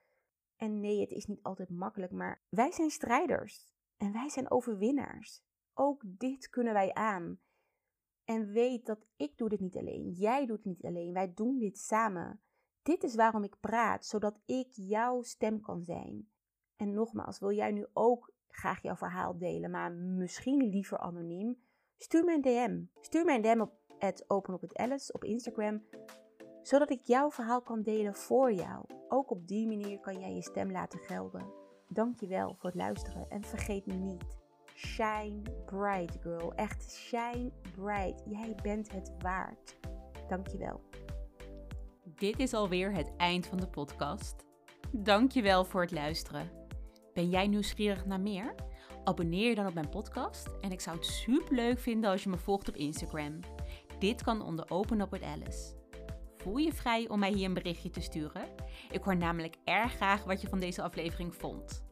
En 0.57 0.81
nee, 0.81 1.01
het 1.01 1.11
is 1.11 1.27
niet 1.27 1.43
altijd 1.43 1.69
makkelijk, 1.69 2.13
maar 2.13 2.43
wij 2.49 2.73
zijn 2.73 2.91
strijders 2.91 3.73
en 3.97 4.13
wij 4.13 4.29
zijn 4.29 4.51
overwinnaars. 4.51 5.43
Ook 5.75 6.03
dit 6.05 6.49
kunnen 6.49 6.73
wij 6.73 6.95
aan. 6.95 7.41
En 8.25 8.53
weet 8.53 8.87
dat 8.87 9.07
ik 9.17 9.37
doe 9.37 9.49
dit 9.49 9.61
niet 9.61 9.77
alleen, 9.77 10.11
jij 10.11 10.47
doet 10.47 10.57
het 10.57 10.65
niet 10.65 10.85
alleen, 10.85 11.13
wij 11.13 11.35
doen 11.35 11.59
dit 11.59 11.79
samen. 11.79 12.41
Dit 12.83 13.03
is 13.03 13.15
waarom 13.15 13.45
ik 13.45 13.61
praat, 13.61 14.07
zodat 14.07 14.41
ik 14.45 14.69
jouw 14.71 15.23
stem 15.23 15.61
kan 15.61 15.85
zijn. 15.85 16.31
En 16.77 16.93
nogmaals, 16.93 17.39
wil 17.39 17.53
jij 17.53 17.73
nu 17.73 17.87
ook 17.93 18.33
graag 18.49 18.83
jouw 18.83 18.97
verhaal 18.97 19.39
delen, 19.39 19.71
maar 19.71 19.93
misschien 19.93 20.69
liever 20.69 20.99
anoniem? 20.99 21.63
Stuur 21.97 22.25
mij 22.25 22.35
een 22.35 22.43
DM. 22.43 23.01
Stuur 23.01 23.25
mij 23.25 23.35
een 23.35 23.43
DM 23.43 23.61
op 23.61 23.73
het 23.99 24.25
Open 24.31 24.55
op 24.55 24.61
het 24.61 24.77
Alice 24.77 25.13
op 25.13 25.25
Instagram 25.25 25.83
zodat 26.69 26.91
ik 26.91 27.01
jouw 27.03 27.31
verhaal 27.31 27.63
kan 27.63 27.83
delen 27.83 28.15
voor 28.15 28.53
jou. 28.53 28.85
Ook 29.09 29.31
op 29.31 29.47
die 29.47 29.67
manier 29.67 30.01
kan 30.01 30.21
jij 30.21 30.35
je 30.35 30.43
stem 30.43 30.71
laten 30.71 30.99
gelden. 30.99 31.47
Dankjewel 31.89 32.55
voor 32.59 32.71
het 32.71 32.79
luisteren 32.79 33.29
en 33.29 33.45
vergeet 33.45 33.87
niet, 33.87 34.39
shine 34.75 35.43
bright 35.65 36.17
girl. 36.21 36.55
Echt 36.55 36.91
shine 36.91 37.53
bright. 37.77 38.23
Jij 38.31 38.55
bent 38.63 38.93
het 38.93 39.13
waard. 39.19 39.77
Dankjewel. 40.29 40.81
Dit 42.05 42.39
is 42.39 42.55
alweer 42.55 42.93
het 42.93 43.13
eind 43.17 43.47
van 43.47 43.59
de 43.59 43.69
podcast. 43.69 44.45
Dankjewel 44.93 45.65
voor 45.65 45.81
het 45.81 45.93
luisteren. 45.93 46.51
Ben 47.15 47.29
jij 47.29 47.47
nieuwsgierig 47.47 48.07
naar 48.07 48.21
meer? 48.21 48.55
Abonneer 49.05 49.49
je 49.49 49.55
dan 49.55 49.67
op 49.67 49.75
mijn 49.75 49.89
podcast 49.89 50.49
en 50.61 50.73
ik 50.73 50.81
zou 50.81 50.97
het 50.97 51.07
super 51.07 51.55
leuk 51.55 51.79
vinden 51.79 52.11
als 52.11 52.23
je 52.23 52.31
me 52.31 52.39
volgt 52.39 52.69
op 52.69 52.77
Instagram. 52.77 53.41
Dit 53.99 54.23
kan 54.23 54.43
onder 54.43 54.71
Open 54.71 55.01
Up 55.01 55.11
with 55.11 55.23
Alice 55.23 55.78
voel 56.49 56.57
je 56.57 56.73
vrij 56.73 57.09
om 57.09 57.19
mij 57.19 57.33
hier 57.33 57.47
een 57.47 57.55
berichtje 57.55 57.91
te 57.91 58.01
sturen. 58.01 58.49
Ik 58.91 59.03
hoor 59.03 59.17
namelijk 59.17 59.57
erg 59.65 59.93
graag 59.93 60.25
wat 60.25 60.41
je 60.41 60.49
van 60.49 60.61
deze 60.61 60.83
aflevering 60.83 61.35
vond. 61.35 61.85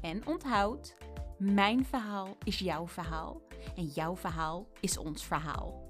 En 0.00 0.26
onthoud, 0.26 0.96
mijn 1.38 1.84
verhaal 1.84 2.36
is 2.44 2.58
jouw 2.58 2.88
verhaal 2.88 3.42
en 3.76 3.84
jouw 3.84 4.16
verhaal 4.16 4.68
is 4.80 4.98
ons 4.98 5.24
verhaal. 5.24 5.85